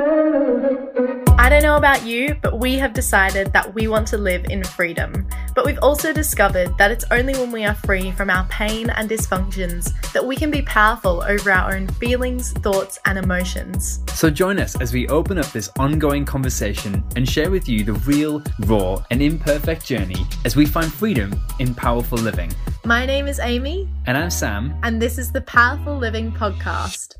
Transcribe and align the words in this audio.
I 0.00 1.48
don't 1.50 1.62
know 1.62 1.76
about 1.76 2.06
you, 2.06 2.36
but 2.40 2.58
we 2.58 2.76
have 2.76 2.94
decided 2.94 3.52
that 3.52 3.74
we 3.74 3.86
want 3.86 4.06
to 4.08 4.16
live 4.16 4.44
in 4.46 4.64
freedom. 4.64 5.26
But 5.54 5.66
we've 5.66 5.78
also 5.82 6.12
discovered 6.12 6.76
that 6.78 6.90
it's 6.90 7.04
only 7.10 7.34
when 7.34 7.52
we 7.52 7.64
are 7.64 7.74
free 7.74 8.10
from 8.12 8.30
our 8.30 8.46
pain 8.46 8.88
and 8.90 9.10
dysfunctions 9.10 9.92
that 10.12 10.24
we 10.24 10.36
can 10.36 10.50
be 10.50 10.62
powerful 10.62 11.22
over 11.22 11.50
our 11.50 11.74
own 11.74 11.88
feelings, 11.88 12.52
thoughts, 12.52 12.98
and 13.04 13.18
emotions. 13.18 14.00
So 14.14 14.30
join 14.30 14.58
us 14.58 14.80
as 14.80 14.92
we 14.94 15.08
open 15.08 15.38
up 15.38 15.50
this 15.52 15.70
ongoing 15.78 16.24
conversation 16.24 17.04
and 17.16 17.28
share 17.28 17.50
with 17.50 17.68
you 17.68 17.84
the 17.84 17.94
real, 17.94 18.42
raw, 18.60 19.02
and 19.10 19.20
imperfect 19.20 19.84
journey 19.84 20.26
as 20.44 20.56
we 20.56 20.64
find 20.64 20.90
freedom 20.90 21.38
in 21.58 21.74
powerful 21.74 22.18
living. 22.18 22.50
My 22.84 23.04
name 23.04 23.26
is 23.26 23.38
Amy. 23.38 23.88
And 24.06 24.16
I'm 24.16 24.30
Sam. 24.30 24.74
And 24.82 25.02
this 25.02 25.18
is 25.18 25.30
the 25.32 25.42
Powerful 25.42 25.96
Living 25.96 26.32
Podcast. 26.32 27.16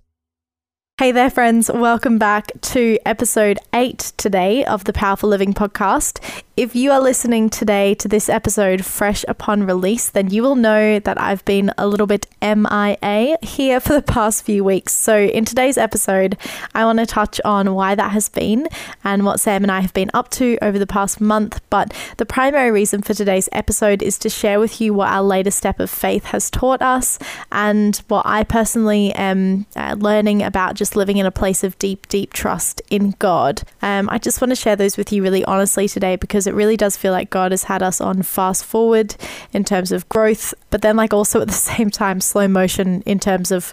Hey 1.01 1.13
there, 1.13 1.31
friends. 1.31 1.71
Welcome 1.73 2.19
back 2.19 2.53
to 2.61 2.99
episode 3.07 3.59
eight 3.73 4.13
today 4.19 4.67
of 4.67 4.85
the 4.85 4.93
Powerful 4.93 5.31
Living 5.31 5.55
Podcast. 5.55 6.21
If 6.59 6.77
you 6.77 6.91
are 6.91 7.01
listening 7.01 7.49
today 7.49 7.95
to 7.95 8.07
this 8.07 8.29
episode 8.29 8.85
fresh 8.85 9.25
upon 9.27 9.65
release, 9.65 10.11
then 10.11 10.29
you 10.29 10.43
will 10.43 10.57
know 10.57 10.99
that 10.99 11.19
I've 11.19 11.43
been 11.47 11.73
a 11.79 11.89
little 11.89 12.07
bit 12.07 12.27
MIA 12.43 13.39
here 13.41 13.81
for 13.81 13.95
the 13.95 14.03
past 14.03 14.45
few 14.45 14.63
weeks. 14.63 14.93
So, 14.93 15.17
in 15.17 15.47
today's 15.47 15.79
episode, 15.79 16.37
I 16.75 16.85
want 16.85 16.99
to 16.99 17.07
touch 17.07 17.41
on 17.47 17.75
why 17.75 17.95
that 17.95 18.11
has 18.11 18.29
been 18.29 18.69
and 19.03 19.25
what 19.25 19.41
Sam 19.41 19.63
and 19.63 19.73
I 19.73 19.81
have 19.81 19.95
been 19.95 20.11
up 20.13 20.29
to 20.33 20.59
over 20.61 20.79
the 20.79 20.87
past 20.87 21.19
month. 21.19 21.63
But 21.71 21.95
the 22.19 22.27
primary 22.27 22.71
reason 22.71 23.01
for 23.01 23.15
today's 23.15 23.49
episode 23.53 24.03
is 24.03 24.19
to 24.19 24.29
share 24.29 24.61
with 24.61 24.83
you 24.83 24.93
what 24.93 25.09
our 25.09 25.23
latest 25.23 25.57
step 25.57 25.81
of 25.81 25.89
faith 25.89 26.25
has 26.25 26.51
taught 26.51 26.83
us 26.83 27.19
and 27.51 27.97
what 28.09 28.27
I 28.27 28.45
personally 28.45 29.15
am 29.15 29.65
uh, 29.77 29.97
learning 29.99 30.43
about 30.43 30.75
just 30.75 30.90
living 30.97 31.17
in 31.17 31.27
a 31.27 31.31
place 31.31 31.65
of 31.65 31.79
deep, 31.79 32.09
deep 32.09 32.33
trust 32.33 32.83
in 32.91 33.15
God. 33.19 33.63
Um, 33.83 34.09
I 34.11 34.19
just 34.19 34.41
want 34.41 34.51
to 34.51 34.57
share 34.57 34.77
those 34.77 34.97
with 34.97 35.13
you 35.13 35.23
really 35.23 35.45
honestly 35.45 35.89
today 35.89 36.17
because 36.17 36.47
it 36.47 36.55
really 36.55 36.77
does 36.77 36.97
feel 36.97 37.13
like 37.13 37.31
God 37.31 37.53
has 37.53 37.65
had 37.65 37.83
us 37.83 38.01
on 38.01 38.23
fast 38.23 38.65
forward 38.65 39.17
in 39.53 39.65
terms 39.65 39.93
of 39.93 40.09
growth, 40.09 40.55
but 40.71 40.83
then, 40.83 40.97
like, 40.97 41.13
also 41.13 41.41
at 41.41 41.49
the 41.49 41.55
same 41.77 41.91
time, 41.91 42.21
slow 42.21 42.49
motion 42.49 43.03
in 43.03 43.19
terms 43.19 43.51
of 43.51 43.73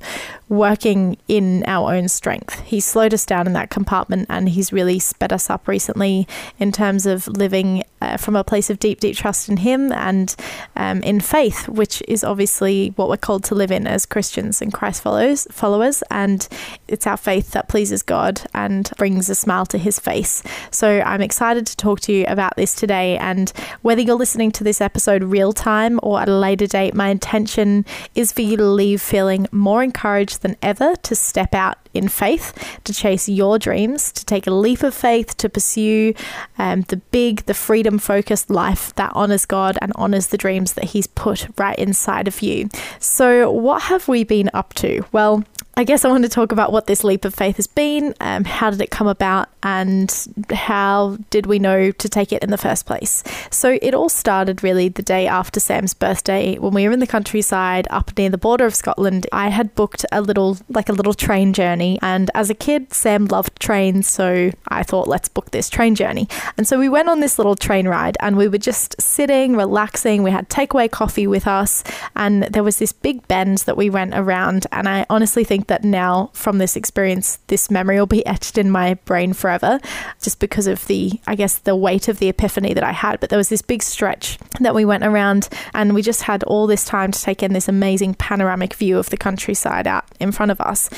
working 0.49 1.17
in 1.27 1.63
our 1.67 1.93
own 1.93 2.07
strength. 2.07 2.61
He's 2.61 2.85
slowed 2.85 3.13
us 3.13 3.25
down 3.25 3.47
in 3.47 3.53
that 3.53 3.69
compartment 3.69 4.27
and 4.29 4.49
he's 4.49 4.71
really 4.71 4.99
sped 4.99 5.33
us 5.33 5.49
up 5.49 5.67
recently 5.67 6.27
in 6.57 6.71
terms 6.71 7.05
of 7.05 7.27
living 7.27 7.83
uh, 8.01 8.17
from 8.17 8.35
a 8.35 8.43
place 8.43 8.69
of 8.69 8.79
deep, 8.79 8.99
deep 8.99 9.15
trust 9.15 9.49
in 9.49 9.57
Him 9.57 9.91
and 9.91 10.35
um, 10.75 11.01
in 11.03 11.19
faith, 11.19 11.67
which 11.67 12.03
is 12.07 12.23
obviously 12.23 12.93
what 12.95 13.09
we're 13.09 13.17
called 13.17 13.43
to 13.45 13.55
live 13.55 13.71
in 13.71 13.87
as 13.87 14.05
Christians 14.05 14.61
and 14.61 14.73
Christ 14.73 15.01
followers. 15.01 15.47
Followers, 15.51 16.03
and 16.11 16.47
it's 16.87 17.07
our 17.07 17.17
faith 17.17 17.51
that 17.51 17.67
pleases 17.67 18.03
God 18.03 18.41
and 18.53 18.89
brings 18.97 19.29
a 19.29 19.35
smile 19.35 19.65
to 19.67 19.77
His 19.77 19.99
face. 19.99 20.43
So 20.71 21.01
I'm 21.01 21.21
excited 21.21 21.65
to 21.67 21.77
talk 21.77 21.99
to 22.01 22.13
you 22.13 22.25
about 22.27 22.55
this 22.55 22.75
today. 22.75 23.17
And 23.17 23.49
whether 23.81 24.01
you're 24.01 24.15
listening 24.15 24.51
to 24.51 24.63
this 24.63 24.81
episode 24.81 25.23
real 25.23 25.53
time 25.53 25.99
or 26.03 26.21
at 26.21 26.29
a 26.29 26.37
later 26.37 26.67
date, 26.67 26.93
my 26.93 27.09
intention 27.09 27.85
is 28.13 28.31
for 28.31 28.41
you 28.41 28.57
to 28.57 28.65
leave 28.65 29.01
feeling 29.01 29.47
more 29.51 29.83
encouraged 29.83 30.36
than 30.37 30.55
ever 30.61 30.95
to 30.95 31.15
step 31.15 31.53
out 31.53 31.77
in 31.93 32.07
faith, 32.07 32.79
to 32.83 32.93
chase 32.93 33.27
your 33.27 33.57
dreams, 33.59 34.11
to 34.11 34.25
take 34.25 34.47
a 34.47 34.51
leap 34.51 34.83
of 34.83 34.93
faith, 34.93 35.35
to 35.37 35.49
pursue 35.49 36.13
um, 36.57 36.81
the 36.81 36.97
big, 36.97 37.45
the 37.45 37.53
freedom 37.53 37.97
focused 37.97 38.49
life 38.49 38.93
that 38.95 39.11
honors 39.13 39.45
God 39.45 39.77
and 39.81 39.91
honors 39.95 40.27
the 40.27 40.37
dreams 40.37 40.73
that 40.73 40.85
He's 40.85 41.07
put 41.07 41.47
right 41.57 41.77
inside 41.77 42.27
of 42.27 42.41
you. 42.41 42.69
So, 42.99 43.51
what 43.51 43.83
have 43.83 44.07
we 44.07 44.23
been 44.23 44.49
up 44.53 44.73
to? 44.75 45.05
Well, 45.11 45.43
I 45.77 45.83
guess 45.83 46.03
I 46.03 46.07
want 46.07 46.23
to 46.23 46.29
talk 46.29 46.51
about 46.51 46.71
what 46.71 46.87
this 46.87 47.03
leap 47.03 47.23
of 47.23 47.35
faith 47.35 47.57
has 47.57 47.67
been, 47.67 48.15
um, 48.19 48.45
how 48.45 48.71
did 48.71 48.81
it 48.81 48.89
come 48.89 49.05
about, 49.05 49.47
and 49.61 50.11
how 50.51 51.19
did 51.29 51.45
we 51.45 51.59
know 51.59 51.91
to 51.91 52.09
take 52.09 52.33
it 52.33 52.41
in 52.41 52.49
the 52.49 52.57
first 52.57 52.87
place. 52.87 53.23
So 53.51 53.77
it 53.79 53.93
all 53.93 54.09
started 54.09 54.63
really 54.63 54.89
the 54.89 55.03
day 55.03 55.27
after 55.27 55.59
Sam's 55.59 55.93
birthday 55.93 56.55
when 56.57 56.73
we 56.73 56.87
were 56.87 56.93
in 56.93 56.99
the 56.99 57.05
countryside 57.05 57.87
up 57.91 58.17
near 58.17 58.31
the 58.31 58.39
border 58.39 58.65
of 58.65 58.73
Scotland. 58.73 59.27
I 59.31 59.49
had 59.49 59.75
booked 59.75 60.03
a 60.11 60.19
little, 60.19 60.57
like 60.67 60.89
a 60.89 60.93
little 60.93 61.13
train 61.13 61.53
journey, 61.53 61.99
and 62.01 62.31
as 62.33 62.49
a 62.49 62.55
kid, 62.55 62.91
Sam 62.91 63.25
loved 63.25 63.59
trains, 63.59 64.07
so 64.07 64.49
I 64.69 64.81
thought, 64.81 65.07
let's 65.07 65.29
book 65.29 65.51
this 65.51 65.69
train 65.69 65.93
journey. 65.93 66.27
And 66.57 66.67
so 66.67 66.79
we 66.79 66.89
went 66.89 67.07
on 67.07 67.19
this 67.19 67.37
little 67.37 67.55
train 67.55 67.87
ride, 67.87 68.17
and 68.19 68.35
we 68.35 68.47
were 68.47 68.57
just 68.57 68.99
sitting, 68.99 69.55
relaxing. 69.55 70.23
We 70.23 70.31
had 70.31 70.49
takeaway 70.49 70.89
coffee 70.89 71.27
with 71.27 71.45
us, 71.45 71.83
and 72.15 72.45
there 72.45 72.63
was 72.63 72.79
this 72.79 72.93
big 72.93 73.27
bend 73.27 73.59
that 73.59 73.77
we 73.77 73.91
went 73.91 74.15
around, 74.15 74.65
and 74.71 74.89
I 74.89 75.05
honestly 75.07 75.43
think 75.43 75.66
that 75.67 75.83
now 75.83 76.29
from 76.33 76.57
this 76.57 76.75
experience, 76.75 77.39
this 77.47 77.69
memory 77.69 77.97
will 77.97 78.05
be 78.05 78.25
etched 78.25 78.57
in 78.57 78.71
my 78.71 78.95
brain 79.05 79.33
forever 79.33 79.79
just 80.21 80.39
because 80.39 80.67
of 80.67 80.85
the, 80.87 81.19
I 81.27 81.35
guess, 81.35 81.57
the 81.57 81.75
weight 81.75 82.07
of 82.07 82.19
the 82.19 82.29
epiphany 82.29 82.73
that 82.73 82.83
I 82.83 82.91
had. 82.91 83.19
But 83.19 83.29
there 83.29 83.37
was 83.37 83.49
this 83.49 83.61
big 83.61 83.83
stretch 83.83 84.37
that 84.59 84.75
we 84.75 84.85
went 84.85 85.03
around 85.03 85.49
and 85.73 85.93
we 85.93 86.01
just 86.01 86.23
had 86.23 86.43
all 86.43 86.67
this 86.67 86.85
time 86.85 87.11
to 87.11 87.21
take 87.21 87.43
in 87.43 87.53
this 87.53 87.67
amazing 87.67 88.15
panoramic 88.15 88.73
view 88.73 88.97
of 88.97 89.09
the 89.09 89.17
countryside 89.17 89.87
out 89.87 90.05
in 90.19 90.31
front 90.31 90.51
of 90.51 90.59
us. 90.61 90.89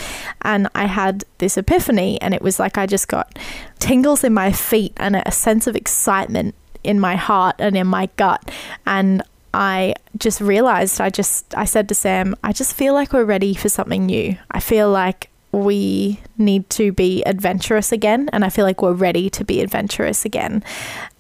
And 0.42 0.68
I 0.76 0.86
had 0.86 1.24
this 1.40 1.58
epiphany 1.58 2.22
and 2.22 2.34
it 2.34 2.42
was 2.42 2.60
like 2.60 2.78
I 2.78 2.86
just 2.86 3.08
got 3.08 3.38
tingles 3.80 4.24
in 4.24 4.34
my 4.34 4.52
feet 4.52 4.94
and 4.98 5.16
a 5.16 5.32
sense 5.32 5.68
of 5.68 5.76
excitement 5.76 6.56
in 6.84 7.00
my 7.00 7.16
heart 7.16 7.56
and 7.60 7.76
in 7.76 7.88
my 7.88 8.10
gut. 8.16 8.50
And 8.86 9.24
I 9.54 9.96
just 10.18 10.42
realized 10.42 11.02
I 11.02 11.10
just 11.10 11.56
I 11.56 11.66
said 11.66 11.90
to 11.90 11.96
Sam, 11.96 12.36
I 12.44 12.54
just 12.54 12.76
feel 12.76 12.94
like 12.94 13.14
we're 13.14 13.26
ready 13.26 13.54
for 13.54 13.70
something 13.70 14.06
new. 14.06 14.38
I 14.52 14.60
feel 14.60 14.90
like 14.90 15.30
we 15.52 16.20
need 16.38 16.70
to 16.70 16.92
be 16.92 17.24
adventurous 17.24 17.92
again 17.92 18.30
and 18.32 18.46
I 18.46 18.50
feel 18.50 18.66
like 18.66 18.84
we're 18.84 18.94
ready 18.94 19.30
to 19.32 19.44
be 19.44 19.62
adventurous 19.62 20.24
again. 20.24 20.64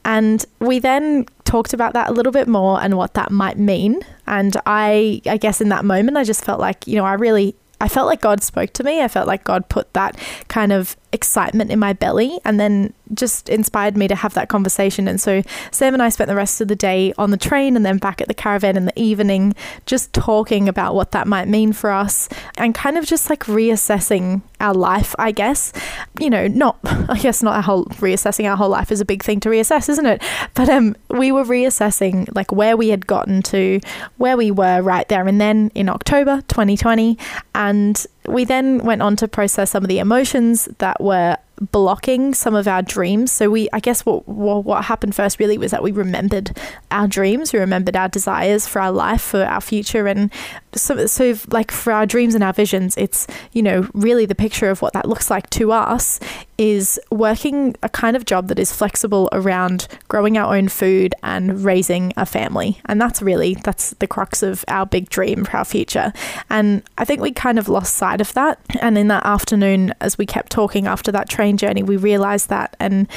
And 0.05 0.45
we 0.59 0.77
then 0.79 1.25
talked 1.45 1.73
about 1.73 1.93
that 1.93 2.09
a 2.09 2.13
little 2.13 2.31
bit 2.31 2.47
more 2.47 2.79
and 2.79 2.95
what 2.95 3.15
that 3.15 3.31
might 3.31 3.57
mean. 3.57 4.01
And 4.27 4.55
I 4.65 5.21
I 5.25 5.37
guess 5.37 5.61
in 5.61 5.69
that 5.69 5.85
moment 5.85 6.17
I 6.17 6.23
just 6.23 6.45
felt 6.45 6.59
like, 6.59 6.85
you 6.85 6.95
know, 6.95 7.05
I 7.05 7.13
really 7.13 7.55
I 7.81 7.87
felt 7.87 8.07
like 8.07 8.21
God 8.21 8.43
spoke 8.43 8.73
to 8.73 8.83
me. 8.83 9.01
I 9.01 9.07
felt 9.07 9.27
like 9.27 9.43
God 9.43 9.69
put 9.69 9.93
that 9.93 10.17
kind 10.47 10.71
of 10.71 10.97
excitement 11.11 11.71
in 11.71 11.79
my 11.79 11.93
belly 11.93 12.39
and 12.45 12.59
then 12.59 12.93
just 13.13 13.49
inspired 13.49 13.97
me 13.97 14.07
to 14.07 14.15
have 14.15 14.33
that 14.35 14.49
conversation. 14.49 15.07
And 15.07 15.19
so 15.19 15.41
Sam 15.71 15.93
and 15.93 16.03
I 16.03 16.09
spent 16.09 16.27
the 16.27 16.35
rest 16.35 16.61
of 16.61 16.67
the 16.67 16.75
day 16.75 17.13
on 17.17 17.31
the 17.31 17.37
train 17.37 17.75
and 17.75 17.85
then 17.85 17.97
back 17.97 18.21
at 18.21 18.27
the 18.27 18.33
caravan 18.33 18.77
in 18.77 18.85
the 18.85 18.99
evening, 18.99 19.55
just 19.85 20.13
talking 20.13 20.69
about 20.69 20.95
what 20.95 21.11
that 21.11 21.27
might 21.27 21.47
mean 21.47 21.73
for 21.73 21.91
us 21.91 22.29
and 22.57 22.75
kind 22.75 22.97
of 22.97 23.05
just 23.05 23.29
like 23.29 23.45
reassessing 23.45 24.41
our 24.59 24.73
life, 24.73 25.15
I 25.17 25.31
guess. 25.31 25.73
You 26.19 26.29
know, 26.29 26.47
not, 26.47 26.77
I 26.83 27.17
guess 27.19 27.41
not 27.41 27.55
our 27.55 27.61
whole 27.61 27.85
reassessing 27.85 28.49
our 28.49 28.57
whole 28.57 28.69
life 28.69 28.91
is 28.91 29.01
a 29.01 29.05
big 29.05 29.23
thing 29.23 29.39
to 29.41 29.49
reassess, 29.49 29.89
isn't 29.89 30.05
it? 30.05 30.21
But 30.53 30.69
um, 30.69 30.95
we 31.09 31.31
were 31.31 31.43
reassessing 31.43 32.33
like 32.35 32.51
where 32.51 32.77
we 32.77 32.89
had 32.89 33.07
gotten 33.07 33.41
to, 33.43 33.79
where 34.17 34.37
we 34.37 34.51
were 34.51 34.81
right 34.81 35.07
there 35.09 35.27
and 35.27 35.41
then 35.41 35.71
in 35.73 35.89
October 35.89 36.41
2020. 36.47 37.17
And 37.55 38.05
we 38.27 38.45
then 38.45 38.79
went 38.79 39.01
on 39.01 39.15
to 39.17 39.27
process 39.27 39.71
some 39.71 39.83
of 39.83 39.89
the 39.89 39.99
emotions 39.99 40.65
that 40.77 40.98
were 40.99 41.37
blocking 41.71 42.33
some 42.33 42.55
of 42.55 42.67
our 42.67 42.81
dreams. 42.81 43.31
So 43.31 43.49
we, 43.49 43.69
I 43.73 43.79
guess, 43.79 44.05
what, 44.05 44.27
what 44.27 44.63
what 44.63 44.85
happened 44.85 45.15
first 45.15 45.39
really 45.39 45.57
was 45.57 45.71
that 45.71 45.83
we 45.83 45.91
remembered 45.91 46.57
our 46.91 47.07
dreams, 47.07 47.53
we 47.53 47.59
remembered 47.59 47.95
our 47.95 48.07
desires 48.07 48.67
for 48.67 48.81
our 48.81 48.91
life, 48.91 49.21
for 49.21 49.43
our 49.43 49.61
future, 49.61 50.07
and 50.07 50.31
so 50.73 51.05
so 51.05 51.35
like 51.49 51.71
for 51.71 51.91
our 51.93 52.05
dreams 52.05 52.35
and 52.35 52.43
our 52.43 52.53
visions, 52.53 52.95
it's 52.97 53.27
you 53.51 53.61
know 53.61 53.89
really 53.93 54.25
the 54.25 54.35
picture 54.35 54.69
of 54.69 54.81
what 54.81 54.93
that 54.93 55.07
looks 55.07 55.29
like 55.29 55.49
to 55.51 55.71
us 55.71 56.19
is 56.59 56.99
working 57.09 57.73
a 57.81 57.87
kind 57.87 58.17
of 58.17 58.25
job 58.25 58.49
that 58.49 58.59
is 58.59 58.69
flexible 58.69 59.29
around 59.31 59.87
growing 60.09 60.37
our 60.37 60.53
own 60.53 60.67
food 60.67 61.15
and 61.23 61.63
raising 61.63 62.11
a 62.17 62.25
family, 62.25 62.81
and 62.85 62.99
that's 63.01 63.21
really 63.21 63.55
that's 63.63 63.91
the 63.95 64.07
crux 64.07 64.43
of 64.43 64.65
our 64.67 64.85
big 64.85 65.09
dream 65.09 65.45
for 65.45 65.55
our 65.55 65.63
future. 65.63 66.11
And 66.49 66.83
I 66.97 67.05
think 67.05 67.21
we 67.21 67.31
kind 67.31 67.57
of 67.57 67.69
lost 67.69 67.95
sight 67.95 68.19
of 68.19 68.33
that. 68.33 68.59
And 68.81 68.97
in 68.97 69.07
that 69.07 69.25
afternoon, 69.25 69.93
as 70.01 70.17
we 70.17 70.25
kept 70.25 70.51
talking 70.51 70.85
after 70.85 71.13
that 71.13 71.29
train 71.29 71.55
journey, 71.55 71.81
we 71.81 71.95
realized 71.95 72.49
that. 72.49 72.75
And 72.77 73.07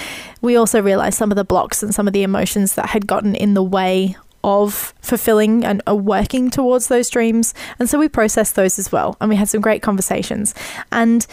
we 0.41 0.55
also 0.55 0.81
realized 0.81 1.19
some 1.19 1.33
of 1.33 1.37
the 1.37 1.45
blocks 1.45 1.83
and 1.83 1.93
some 1.93 2.07
of 2.07 2.13
the 2.13 2.23
emotions 2.23 2.75
that 2.75 2.91
had 2.91 3.09
gotten 3.09 3.35
in 3.35 3.55
the 3.55 3.63
way 3.63 4.17
of 4.45 4.95
fulfilling 5.01 5.65
and 5.65 5.83
uh, 5.89 5.97
working 5.97 6.49
towards 6.49 6.87
those 6.87 7.11
dreams. 7.11 7.55
And 7.81 7.91
so 7.91 7.99
we 7.99 8.09
processed 8.09 8.55
those 8.55 8.79
as 8.79 8.93
well. 8.93 9.17
And 9.21 9.29
we 9.29 9.37
had 9.37 9.49
some 9.49 9.61
great 9.61 9.83
conversations. 9.83 10.55
And 10.93 11.27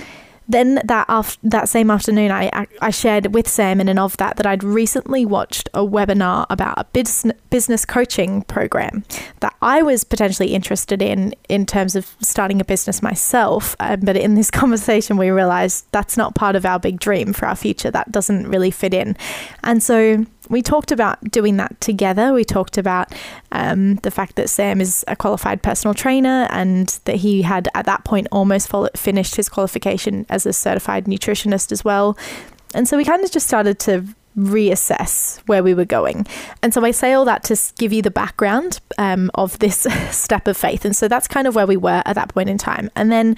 then 0.50 0.82
that 0.84 1.06
af- 1.08 1.38
that 1.44 1.70
same 1.70 1.92
afternoon, 1.92 2.32
I 2.32 2.66
I 2.82 2.90
shared 2.90 3.34
with 3.34 3.48
Sam 3.48 3.80
and 3.80 4.00
of 4.00 4.18
that 4.18 4.36
that 4.38 4.46
I'd 4.46 4.64
recently 4.64 5.26
watched 5.26 5.70
a 5.74 5.86
webinar 5.86 6.48
about 6.50 6.80
a 6.80 6.84
business 6.86 7.38
business 7.50 7.86
coaching 7.86 8.42
program 8.44 9.04
that 9.42 9.56
I 9.62 9.84
was 9.84 10.04
potentially 10.04 10.54
interested 10.54 11.02
in 11.02 11.36
in 11.48 11.66
terms 11.66 11.96
of 11.96 12.16
starting 12.22 12.60
a 12.60 12.66
business 12.66 13.02
myself. 13.04 13.76
Um, 13.80 14.00
but 14.02 14.18
in 14.18 14.34
this 14.34 14.50
conversation, 14.62 15.18
we 15.18 15.30
realized 15.30 15.86
that's 15.92 16.18
not 16.18 16.34
part 16.34 16.56
of 16.56 16.66
our 16.66 16.80
big 16.80 17.00
dream 17.00 17.32
for 17.32 17.48
our 17.48 17.56
future. 17.56 17.92
That 17.92 18.12
doesn't 18.12 18.48
really 18.48 18.72
fit 18.72 18.94
in, 18.94 19.16
and 19.64 19.84
so 19.84 20.26
we 20.50 20.62
talked 20.62 20.92
about 20.92 21.24
doing 21.32 21.58
that 21.58 21.80
together. 21.80 22.34
We 22.34 22.44
talked 22.44 22.78
about 22.78 23.14
um, 23.52 23.96
the 23.98 24.12
fact 24.12 24.36
that 24.36 24.50
Sam 24.50 24.82
is 24.82 25.06
a 25.08 25.16
qualified 25.16 25.62
personal 25.62 25.94
trainer 25.94 26.48
and 26.50 27.00
that 27.06 27.18
he 27.18 27.44
had 27.44 27.70
at 27.76 27.86
that 27.86 28.04
point 28.04 28.28
almost 28.32 28.72
finished 28.96 29.36
his 29.36 29.48
qualification 29.48 30.26
as 30.30 30.46
a 30.46 30.54
certified 30.54 31.06
nutritionist 31.06 31.72
as 31.72 31.86
well. 31.86 32.18
And 32.74 32.88
so 32.88 32.98
we 32.98 33.06
kind 33.06 33.24
of 33.24 33.32
just 33.32 33.48
started 33.48 33.80
to 33.80 34.06
reassess 34.38 35.40
where 35.48 35.64
we 35.64 35.74
were 35.74 35.86
going. 35.86 36.26
And 36.64 36.74
so 36.74 36.84
I 36.84 36.92
say 36.92 37.14
all 37.14 37.26
that 37.26 37.44
to 37.46 37.58
give 37.78 37.92
you 37.92 38.02
the 38.02 38.12
background 38.12 38.80
um, 38.98 39.30
of 39.36 39.60
this 39.60 39.80
step 40.12 40.48
of 40.48 40.58
faith. 40.58 40.86
And 40.86 40.96
so 40.96 41.08
that's 41.08 41.28
kind 41.28 41.48
of 41.48 41.56
where 41.56 41.68
we 41.68 41.78
were 41.78 42.02
at 42.06 42.16
that 42.16 42.34
point 42.34 42.50
in 42.50 42.58
time. 42.58 42.90
And 42.96 43.12
then 43.12 43.36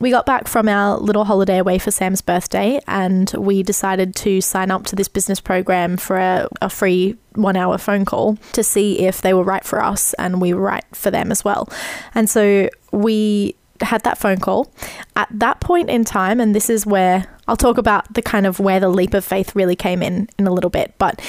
we 0.00 0.10
got 0.10 0.26
back 0.26 0.48
from 0.48 0.68
our 0.68 0.98
little 0.98 1.24
holiday 1.24 1.58
away 1.58 1.78
for 1.78 1.90
Sam's 1.90 2.22
birthday 2.22 2.80
and 2.88 3.30
we 3.36 3.62
decided 3.62 4.14
to 4.16 4.40
sign 4.40 4.70
up 4.70 4.84
to 4.86 4.96
this 4.96 5.08
business 5.08 5.40
program 5.40 5.96
for 5.96 6.18
a, 6.18 6.48
a 6.60 6.68
free 6.68 7.16
one 7.34 7.56
hour 7.56 7.78
phone 7.78 8.04
call 8.04 8.36
to 8.52 8.64
see 8.64 9.00
if 9.00 9.22
they 9.22 9.34
were 9.34 9.44
right 9.44 9.64
for 9.64 9.82
us 9.82 10.14
and 10.14 10.40
we 10.40 10.54
were 10.54 10.62
right 10.62 10.84
for 10.92 11.10
them 11.10 11.30
as 11.30 11.44
well. 11.44 11.68
And 12.14 12.28
so 12.28 12.68
we 12.90 13.54
had 13.80 14.02
that 14.04 14.18
phone 14.18 14.38
call. 14.38 14.72
At 15.16 15.28
that 15.32 15.60
point 15.60 15.90
in 15.90 16.04
time, 16.04 16.40
and 16.40 16.54
this 16.54 16.70
is 16.70 16.86
where 16.86 17.26
I'll 17.48 17.56
talk 17.56 17.78
about 17.78 18.12
the 18.14 18.22
kind 18.22 18.46
of 18.46 18.60
where 18.60 18.80
the 18.80 18.88
leap 18.88 19.14
of 19.14 19.24
faith 19.24 19.54
really 19.54 19.76
came 19.76 20.02
in 20.02 20.28
in 20.38 20.46
a 20.46 20.52
little 20.52 20.70
bit, 20.70 20.94
but 20.98 21.20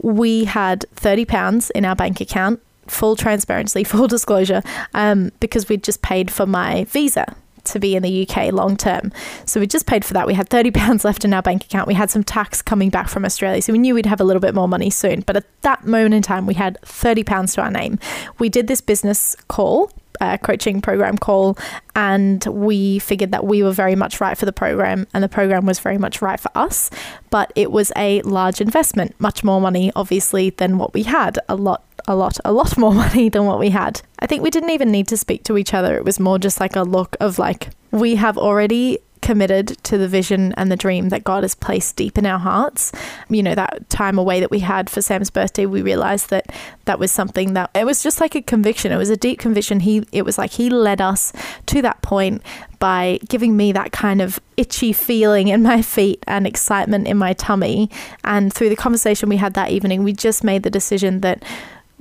we 0.00 0.44
had 0.44 0.84
30 0.94 1.24
pounds 1.26 1.70
in 1.70 1.84
our 1.84 1.94
bank 1.94 2.20
account, 2.20 2.60
full 2.88 3.14
transparency, 3.14 3.84
full 3.84 4.08
disclosure, 4.08 4.62
um, 4.94 5.30
because 5.40 5.68
we'd 5.68 5.84
just 5.84 6.02
paid 6.02 6.30
for 6.30 6.46
my 6.46 6.84
visa 6.84 7.36
to 7.64 7.78
be 7.78 7.96
in 7.96 8.02
the 8.02 8.28
UK 8.28 8.52
long 8.52 8.76
term. 8.76 9.12
So 9.46 9.60
we 9.60 9.66
just 9.66 9.86
paid 9.86 10.04
for 10.04 10.14
that. 10.14 10.26
We 10.26 10.34
had 10.34 10.48
30 10.48 10.70
pounds 10.82 11.04
left 11.04 11.24
in 11.24 11.32
our 11.32 11.42
bank 11.42 11.64
account. 11.64 11.86
We 11.88 11.94
had 11.94 12.10
some 12.10 12.24
tax 12.24 12.62
coming 12.62 12.90
back 12.90 13.08
from 13.08 13.24
Australia. 13.24 13.62
So 13.62 13.72
we 13.72 13.78
knew 13.78 13.94
we'd 13.94 14.06
have 14.06 14.20
a 14.20 14.24
little 14.24 14.40
bit 14.40 14.54
more 14.54 14.68
money 14.68 14.90
soon. 14.90 15.20
But 15.20 15.36
at 15.36 15.62
that 15.62 15.86
moment 15.86 16.14
in 16.14 16.22
time, 16.22 16.46
we 16.46 16.54
had 16.54 16.78
30 16.82 17.24
pounds 17.24 17.54
to 17.54 17.62
our 17.62 17.70
name. 17.70 17.98
We 18.38 18.48
did 18.48 18.66
this 18.66 18.80
business 18.80 19.36
call 19.48 19.90
uh, 20.20 20.38
coaching 20.38 20.80
program 20.80 21.18
call, 21.18 21.58
and 21.96 22.44
we 22.46 22.98
figured 23.00 23.32
that 23.32 23.44
we 23.44 23.62
were 23.62 23.72
very 23.72 23.96
much 23.96 24.20
right 24.20 24.38
for 24.38 24.46
the 24.46 24.52
program, 24.52 25.06
and 25.12 25.22
the 25.22 25.28
program 25.28 25.66
was 25.66 25.80
very 25.80 25.98
much 25.98 26.22
right 26.22 26.38
for 26.38 26.50
us. 26.54 26.90
But 27.30 27.52
it 27.56 27.72
was 27.72 27.92
a 27.96 28.22
large 28.22 28.60
investment, 28.60 29.14
much 29.18 29.42
more 29.42 29.60
money, 29.60 29.90
obviously, 29.96 30.50
than 30.50 30.78
what 30.78 30.94
we 30.94 31.02
had. 31.02 31.38
A 31.48 31.56
lot 31.56 31.82
a 32.06 32.14
lot, 32.14 32.38
a 32.44 32.52
lot 32.52 32.76
more 32.84 32.94
money 32.94 33.28
than 33.28 33.46
what 33.46 33.58
we 33.58 33.70
had. 33.70 34.02
I 34.18 34.26
think 34.26 34.42
we 34.42 34.50
didn't 34.50 34.70
even 34.70 34.90
need 34.90 35.08
to 35.08 35.16
speak 35.16 35.44
to 35.44 35.56
each 35.56 35.74
other. 35.74 35.96
It 35.96 36.04
was 36.04 36.20
more 36.20 36.38
just 36.38 36.60
like 36.60 36.76
a 36.76 36.82
look 36.82 37.16
of 37.20 37.38
like, 37.38 37.70
we 37.90 38.16
have 38.16 38.38
already 38.38 38.98
committed 39.22 39.68
to 39.84 39.96
the 39.96 40.08
vision 40.08 40.52
and 40.54 40.70
the 40.70 40.76
dream 40.76 41.08
that 41.08 41.24
God 41.24 41.44
has 41.44 41.54
placed 41.54 41.96
deep 41.96 42.18
in 42.18 42.26
our 42.26 42.38
hearts. 42.38 42.92
You 43.30 43.42
know, 43.42 43.54
that 43.54 43.88
time 43.88 44.18
away 44.18 44.40
that 44.40 44.50
we 44.50 44.58
had 44.58 44.90
for 44.90 45.00
Sam's 45.00 45.30
birthday, 45.30 45.64
we 45.64 45.80
realized 45.80 46.28
that 46.30 46.52
that 46.84 46.98
was 46.98 47.10
something 47.10 47.54
that 47.54 47.70
it 47.74 47.86
was 47.86 48.02
just 48.02 48.20
like 48.20 48.34
a 48.34 48.42
conviction. 48.42 48.92
It 48.92 48.96
was 48.96 49.10
a 49.10 49.16
deep 49.16 49.38
conviction. 49.38 49.80
He 49.80 50.04
it 50.12 50.22
was 50.22 50.36
like 50.36 50.50
he 50.50 50.68
led 50.68 51.00
us 51.00 51.32
to 51.66 51.80
that 51.82 52.02
point 52.02 52.42
by 52.78 53.20
giving 53.28 53.56
me 53.56 53.72
that 53.72 53.92
kind 53.92 54.20
of 54.20 54.40
itchy 54.56 54.92
feeling 54.92 55.48
in 55.48 55.62
my 55.62 55.80
feet 55.80 56.22
and 56.26 56.46
excitement 56.46 57.06
in 57.06 57.16
my 57.16 57.32
tummy. 57.32 57.88
And 58.24 58.52
through 58.52 58.68
the 58.68 58.76
conversation 58.76 59.28
we 59.28 59.36
had 59.36 59.54
that 59.54 59.70
evening, 59.70 60.02
we 60.02 60.12
just 60.12 60.42
made 60.42 60.64
the 60.64 60.70
decision 60.70 61.20
that 61.20 61.44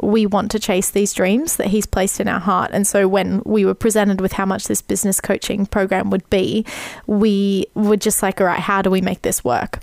we 0.01 0.25
want 0.25 0.51
to 0.51 0.59
chase 0.59 0.91
these 0.91 1.13
dreams 1.13 1.57
that 1.57 1.67
he's 1.67 1.85
placed 1.85 2.19
in 2.19 2.27
our 2.27 2.39
heart. 2.39 2.71
And 2.73 2.87
so 2.87 3.07
when 3.07 3.41
we 3.45 3.65
were 3.65 3.73
presented 3.73 4.21
with 4.21 4.33
how 4.33 4.45
much 4.45 4.65
this 4.65 4.81
business 4.81 5.21
coaching 5.21 5.65
program 5.65 6.09
would 6.09 6.27
be, 6.29 6.65
we 7.07 7.67
were 7.75 7.97
just 7.97 8.23
like, 8.23 8.41
all 8.41 8.47
right, 8.47 8.59
how 8.59 8.81
do 8.81 8.89
we 8.89 9.01
make 9.01 9.21
this 9.21 9.43
work? 9.43 9.79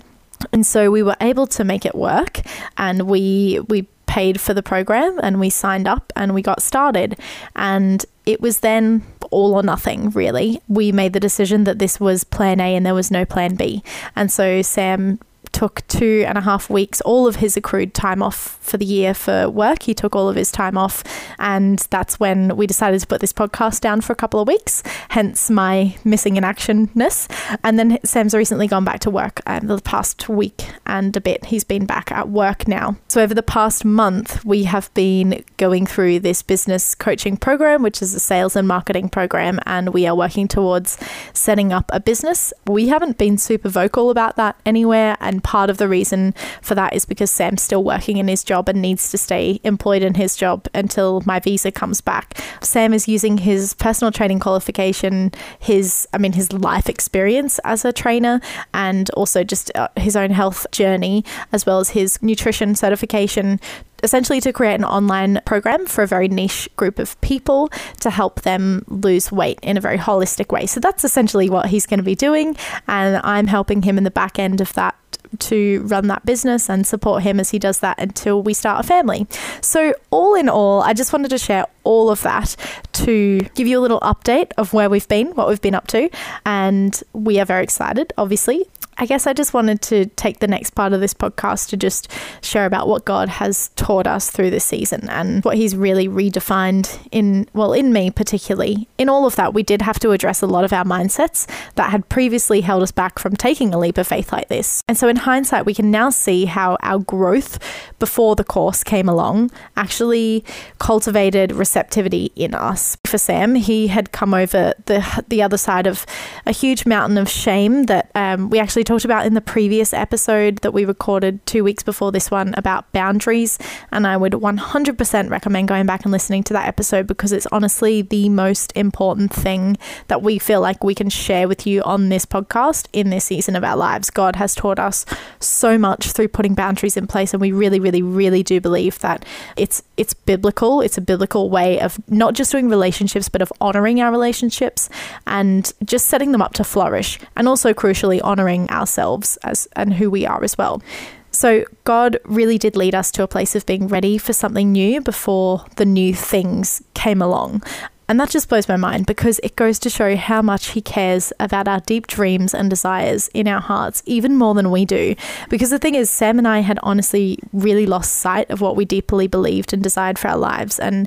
And 0.53 0.67
so 0.67 0.91
we 0.91 1.03
were 1.03 1.17
able 1.21 1.47
to 1.49 1.65
make 1.65 1.85
it 1.85 1.95
work 1.95 2.41
and 2.77 3.03
we 3.03 3.61
we 3.69 3.87
paid 4.07 4.41
for 4.41 4.55
the 4.55 4.63
program 4.63 5.21
and 5.23 5.39
we 5.39 5.51
signed 5.51 5.87
up 5.87 6.13
and 6.17 6.33
we 6.33 6.41
got 6.41 6.63
started 6.63 7.19
and 7.55 8.07
it 8.25 8.41
was 8.41 8.61
then 8.61 9.03
all 9.31 9.55
or 9.55 9.63
nothing 9.63 10.11
really. 10.11 10.61
We 10.69 10.93
made 10.93 11.13
the 11.13 11.21
decision 11.21 11.65
that 11.65 11.79
this 11.79 12.01
was 12.01 12.25
plan 12.25 12.61
A 12.61 12.75
and 12.75 12.87
there 12.87 12.95
was 12.95 13.11
no 13.11 13.25
plan 13.25 13.55
B. 13.55 13.83
And 14.17 14.33
so 14.33 14.63
Sam 14.63 15.21
took 15.59 15.85
two 15.89 16.25
and 16.29 16.39
a 16.39 16.41
half 16.41 16.71
weeks, 16.71 17.01
all 17.01 17.27
of 17.27 17.37
his 17.37 17.57
accrued 17.57 17.93
time 17.93 18.23
off 18.23 18.57
for 18.61 18.77
the 18.77 18.85
year 18.85 19.13
for 19.13 19.51
work. 19.51 19.83
He 19.83 19.93
took 19.93 20.15
all 20.15 20.29
of 20.29 20.37
his 20.37 20.53
time 20.53 20.79
off, 20.79 21.03
and 21.41 21.81
that's 21.91 22.21
when 22.21 22.57
we 22.57 22.65
decided 22.65 23.01
to 23.01 23.07
put 23.09 23.21
this 23.21 23.33
podcast 23.33 23.81
down 23.81 24.01
for 24.01 24.13
a 24.13 24.17
couple 24.17 24.39
of 24.39 24.47
weeks, 24.47 24.85
hence 25.09 25.51
my 25.51 25.97
missing 26.05 26.37
in 26.37 26.45
actionness. 26.45 27.27
And 27.65 27.77
then 27.77 27.99
Sam's 28.05 28.35
recently 28.35 28.69
gone 28.69 28.85
back 28.85 29.01
to 29.01 29.11
work 29.11 29.41
um, 29.47 29.67
the 29.67 29.81
past 29.81 30.29
week 30.29 30.65
and 30.87 31.17
a 31.17 31.21
bit. 31.21 31.47
He's 31.47 31.65
been 31.65 31.87
back 31.87 32.13
at 32.13 32.29
work 32.29 32.69
now. 32.69 32.97
So, 33.09 33.21
over 33.21 33.35
the 33.35 33.43
past 33.43 33.85
month, 33.85 34.45
we 34.45 34.63
have 34.63 34.95
been 34.95 35.43
going 35.57 35.87
through 35.87 36.21
this 36.21 36.41
business 36.41 36.95
coaching 36.95 37.37
program, 37.37 37.83
which 37.83 38.01
is 38.01 38.15
a 38.15 38.21
sales 38.21 38.55
and 38.55 38.69
marketing 38.69 39.09
program, 39.09 39.59
and 39.67 39.93
we 39.93 40.07
are 40.07 40.15
working 40.15 40.47
towards 40.47 40.99
setting 41.33 41.73
up 41.73 41.91
a 41.93 41.99
business. 41.99 42.53
We 42.65 42.87
haven't 42.87 43.19
been 43.19 43.39
super 43.39 43.69
vocal 43.69 44.11
about 44.11 44.37
that 44.37 44.55
anywhere 44.65 45.17
and 45.19 45.43
part 45.49 45.71
of 45.71 45.79
the 45.79 45.89
reason 45.89 46.35
for 46.61 46.75
that 46.75 46.93
is 46.95 47.07
because 47.07 47.31
Sam's 47.31 47.63
still 47.63 47.83
working 47.83 48.19
in 48.19 48.29
his 48.29 48.45
job 48.45 48.69
and 48.69 48.83
needs 48.83 49.11
to 49.11 49.17
stay 49.17 49.61
employed 49.65 50.03
in 50.03 50.13
his 50.13 50.37
job 50.37 50.69
until 50.75 51.23
my 51.25 51.41
visa 51.41 51.73
comes 51.73 52.03
back. 52.03 52.39
Sam 52.61 52.93
is 52.93 53.09
using 53.09 53.39
his 53.39 53.73
personal 53.73 54.13
training 54.13 54.41
qualification, 54.41 55.33
his, 55.59 56.07
I 56.13 56.19
mean, 56.19 56.33
his 56.35 56.53
life 56.53 56.91
experience 56.91 57.59
as 57.65 57.87
a 57.87 57.95
trainer, 57.95 58.43
and 58.75 59.09
also 59.11 59.43
just 59.43 59.75
uh, 59.75 59.89
his 59.97 60.17
own 60.17 60.33
health 60.33 60.67
journey, 60.71 61.25
as 61.51 61.65
well 61.65 61.81
as 61.81 61.91
his 61.91 62.23
nutrition 62.23 62.75
certification 62.75 63.59
essentially 64.03 64.41
to 64.41 64.53
create 64.53 64.75
an 64.75 64.85
online 64.85 65.41
program 65.45 65.87
for 65.87 66.03
a 66.03 66.07
very 66.07 66.29
niche 66.29 66.69
group 66.77 66.99
of 66.99 67.21
people 67.21 67.69
to 68.01 68.11
help 68.11 68.43
them 68.43 68.85
lose 68.87 69.33
weight 69.33 69.59
in 69.63 69.77
a 69.77 69.81
very 69.81 69.99
holistic 69.99 70.53
way. 70.53 70.67
So 70.67 70.79
that's 70.79 71.05
essentially 71.05 71.51
what 71.51 71.67
he's 71.67 71.87
going 71.87 71.99
to 71.99 72.05
be 72.05 72.15
doing. 72.15 72.57
And 72.87 73.21
I'm 73.25 73.47
helping 73.47 73.83
him 73.83 73.99
in 73.99 74.05
the 74.05 74.11
back 74.11 74.39
end 74.39 74.61
of 74.61 74.73
that 74.75 74.95
to 75.39 75.83
run 75.83 76.09
that 76.09 76.25
business 76.25 76.69
and 76.69 76.87
support 76.87 77.23
him 77.23 77.41
as 77.41 77.51
he 77.51 77.59
does 77.59 77.81
that 77.81 77.99
until 77.99 78.43
we 78.43 78.55
start 78.55 78.85
a 78.85 78.89
family. 78.89 79.27
So, 79.61 79.95
all 80.11 80.35
in 80.35 80.49
all, 80.49 80.83
I 80.83 80.93
just 80.93 81.13
wanted 81.13 81.29
to 81.31 81.39
share 81.39 81.67
all 81.85 82.11
of 82.11 82.23
that 82.23 82.57
to 82.93 83.41
give 83.55 83.67
you 83.67 83.79
a 83.79 83.83
little 83.83 84.01
update 84.01 84.53
of 84.57 84.73
where 84.73 84.91
we've 84.91 85.09
been, 85.09 85.29
what 85.35 85.49
we've 85.49 85.61
been 85.61 85.75
up 85.75 85.87
to, 85.89 86.11
and 86.45 87.03
we 87.13 87.39
are 87.41 87.45
very 87.45 87.63
excited, 87.63 88.13
obviously, 88.19 88.67
I 89.01 89.07
guess 89.07 89.27
I 89.27 89.33
just 89.33 89.55
wanted 89.55 89.81
to 89.83 90.07
take 90.07 90.41
the 90.41 90.49
next 90.49 90.71
part 90.71 90.93
of 90.93 91.01
this 91.01 91.15
podcast 91.15 91.69
to 91.69 91.77
just 91.77 92.11
share 92.43 92.67
about 92.67 92.89
what 92.89 93.05
God 93.05 93.29
has 93.29 93.69
taught 93.77 94.09
us 94.09 94.29
through 94.29 94.51
this 94.51 94.65
season 94.65 95.09
and 95.09 95.45
what 95.45 95.57
He's 95.57 95.77
really 95.77 96.09
redefined 96.09 96.99
in, 97.13 97.49
well, 97.53 97.73
in 97.73 97.93
me 97.93 98.11
particularly. 98.11 98.89
In 98.99 99.09
all 99.09 99.25
of 99.25 99.37
that, 99.37 99.55
we 99.55 99.63
did 99.63 99.83
have 99.83 100.01
to 100.01 100.11
address 100.11 100.43
a 100.43 100.47
lot 100.47 100.65
of 100.65 100.73
our 100.73 100.85
mindsets 100.85 101.49
that 101.77 101.91
had 101.91 102.09
previously 102.09 102.61
held 102.61 102.83
us 102.83 102.91
back 102.91 103.21
from 103.21 103.37
taking 103.37 103.73
a 103.73 103.79
leap 103.79 103.99
of 103.99 104.07
faith 104.07 104.33
like 104.33 104.49
this. 104.49 104.83
And 104.89 104.99
so, 104.99 105.07
in 105.07 105.17
hindsight, 105.17 105.65
we 105.65 105.75
can 105.75 105.91
now 105.93 106.11
see 106.11 106.47
how 106.47 106.77
our 106.83 106.99
growth 106.99 107.59
before 108.01 108.35
the 108.35 108.45
course 108.45 108.83
came 108.83 109.09
along 109.09 109.51
actually 109.77 110.45
cultivated 110.79 111.53
receptivity 111.53 112.33
in 112.35 112.53
us. 112.55 112.97
For 113.09 113.17
Sam, 113.17 113.55
he 113.55 113.87
had 113.87 114.13
come 114.13 114.35
over 114.35 114.75
the, 114.85 115.25
the 115.29 115.43
other 115.43 115.57
side 115.57 115.87
of 115.87 116.05
a 116.45 116.53
huge 116.53 116.85
mountain 116.85 117.17
of 117.17 117.27
shame 117.27 117.85
that 117.85 118.11
um, 118.15 118.51
we 118.51 118.59
actually 118.59 118.85
talked 118.85 119.07
about 119.07 119.25
in 119.25 119.33
the 119.33 119.41
previous 119.41 119.95
episode 119.95 120.59
that 120.59 120.73
we 120.73 120.85
recorded 120.85 121.45
two 121.47 121.65
weeks 121.65 121.83
before 121.83 122.13
this 122.13 122.31
one 122.31 122.53
about 122.59 122.93
boundaries. 122.93 123.59
And 123.93 124.07
I 124.07 124.19
would 124.19 124.35
100% 124.35 125.31
recommend 125.31 125.69
going 125.69 125.87
back 125.87 126.05
and 126.05 126.13
listening 126.13 126.43
to 126.45 126.53
that 126.53 126.69
episode 126.69 127.07
because 127.07 127.33
it's 127.33 127.47
honestly 127.51 128.03
the 128.03 128.29
most 128.29 128.75
important 128.77 129.33
thing 129.33 129.79
that 130.09 130.21
we 130.21 130.39
feel 130.39 130.61
like 130.61 130.85
we 130.85 130.95
can 130.95 131.09
share 131.09 131.49
with 131.49 131.67
you 131.67 131.83
on 131.85 132.11
this 132.11 132.27
podcast 132.27 132.89
in 132.93 133.09
this 133.09 133.25
season 133.25 133.57
of 133.57 133.65
our 133.65 133.77
lives. 133.77 134.11
God 134.11 134.37
has 134.37 134.55
taught 134.55 134.79
us 134.79 135.07
so 135.41 135.79
much 135.79 136.13
through 136.13 136.29
putting 136.29 136.55
boundaries 136.55 136.99
in 136.99 137.07
place. 137.07 137.33
And 137.33 137.41
we 137.41 137.53
really, 137.53 137.81
really, 137.81 138.03
really 138.03 138.43
do 138.43 138.61
believe 138.61 138.99
that 138.99 139.25
it's 139.57 139.83
it's 139.97 140.13
biblical. 140.13 140.83
It's 140.83 140.99
a 140.99 141.01
biblical 141.01 141.49
way 141.49 141.81
of 141.81 141.99
not 142.11 142.35
just 142.35 142.53
doing 142.53 142.69
relationships, 142.69 142.98
but 143.29 143.43
of 143.43 143.53
honoring 143.61 144.01
our 144.01 144.11
relationships 144.11 144.89
and 145.27 145.73
just 145.85 146.07
setting 146.07 146.33
them 146.33 146.43
up 146.43 146.55
to 146.55 146.65
flourish. 146.65 147.19
And 147.37 147.47
also 147.47 147.73
crucially 147.73 148.21
honoring 148.23 148.69
ourselves 148.71 149.37
as 149.45 149.69
and 149.77 149.95
who 149.95 150.11
we 150.11 150.27
are 150.27 150.43
as 150.43 150.59
well. 150.59 150.83
So 151.31 151.65
God 151.85 152.19
really 152.25 152.59
did 152.59 152.75
lead 152.75 152.95
us 152.95 153.13
to 153.13 153.23
a 153.23 153.29
place 153.29 153.55
of 153.55 153.67
being 153.67 153.87
ready 153.87 154.19
for 154.19 154.33
something 154.33 154.73
new 154.73 155.01
before 155.01 155.65
the 155.77 155.85
new 155.85 156.15
things 156.15 156.83
came 156.95 157.23
along. 157.23 157.63
And 158.09 158.19
that 158.19 158.31
just 158.31 158.49
blows 158.49 158.69
my 158.69 158.77
mind 158.77 159.05
because 159.05 159.39
it 159.43 159.55
goes 159.55 159.79
to 159.81 159.91
show 159.91 160.17
how 160.17 160.41
much 160.41 160.69
He 160.69 160.81
cares 160.81 161.31
about 161.39 161.69
our 161.69 161.81
deep 161.81 162.07
dreams 162.07 162.55
and 162.55 162.71
desires 162.71 163.29
in 163.35 163.47
our 163.47 163.61
hearts, 163.61 164.03
even 164.07 164.35
more 164.35 164.55
than 164.55 164.71
we 164.71 164.87
do. 164.87 165.15
Because 165.51 165.69
the 165.69 165.79
thing 165.79 165.95
is, 165.95 166.09
Sam 166.09 166.39
and 166.39 166.49
I 166.49 166.61
had 166.61 166.79
honestly 166.83 167.39
really 167.53 167.85
lost 167.85 168.15
sight 168.15 168.49
of 168.51 168.63
what 168.63 168.77
we 168.77 168.87
deeply 168.87 169.27
believed 169.27 169.75
and 169.75 169.83
desired 169.83 170.19
for 170.19 170.29
our 170.29 170.39
lives. 170.39 170.79
And 170.79 171.07